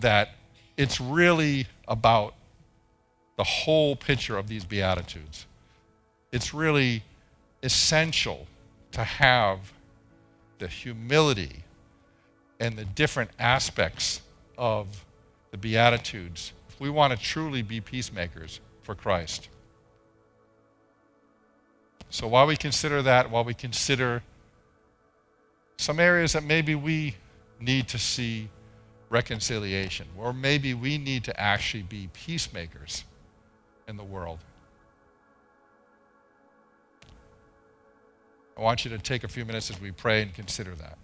that 0.00 0.30
it's 0.76 1.00
really 1.00 1.66
about 1.88 2.34
the 3.36 3.44
whole 3.44 3.96
picture 3.96 4.36
of 4.36 4.48
these 4.48 4.64
Beatitudes. 4.64 5.46
It's 6.32 6.52
really 6.52 7.02
essential 7.62 8.46
to 8.92 9.04
have 9.04 9.72
the 10.58 10.68
humility 10.68 11.64
and 12.58 12.76
the 12.76 12.84
different 12.84 13.30
aspects 13.38 14.22
of 14.56 15.04
the 15.50 15.58
Beatitudes 15.58 16.52
if 16.68 16.80
we 16.80 16.90
want 16.90 17.12
to 17.12 17.18
truly 17.18 17.62
be 17.62 17.80
peacemakers 17.80 18.60
for 18.82 18.94
Christ. 18.94 19.48
So 22.10 22.26
while 22.26 22.46
we 22.46 22.56
consider 22.56 23.02
that, 23.02 23.30
while 23.30 23.44
we 23.44 23.54
consider 23.54 24.22
some 25.78 26.00
areas 26.00 26.32
that 26.32 26.44
maybe 26.44 26.74
we 26.74 27.14
need 27.60 27.88
to 27.88 27.98
see 27.98 28.48
reconciliation. 29.08 30.06
Or 30.16 30.32
maybe 30.32 30.74
we 30.74 30.98
need 30.98 31.24
to 31.24 31.40
actually 31.40 31.84
be 31.84 32.08
peacemakers 32.12 33.04
in 33.88 33.96
the 33.96 34.04
world. 34.04 34.38
I 38.56 38.62
want 38.62 38.84
you 38.84 38.90
to 38.90 38.98
take 38.98 39.22
a 39.22 39.28
few 39.28 39.44
minutes 39.44 39.70
as 39.70 39.80
we 39.80 39.90
pray 39.90 40.22
and 40.22 40.32
consider 40.32 40.74
that. 40.76 40.98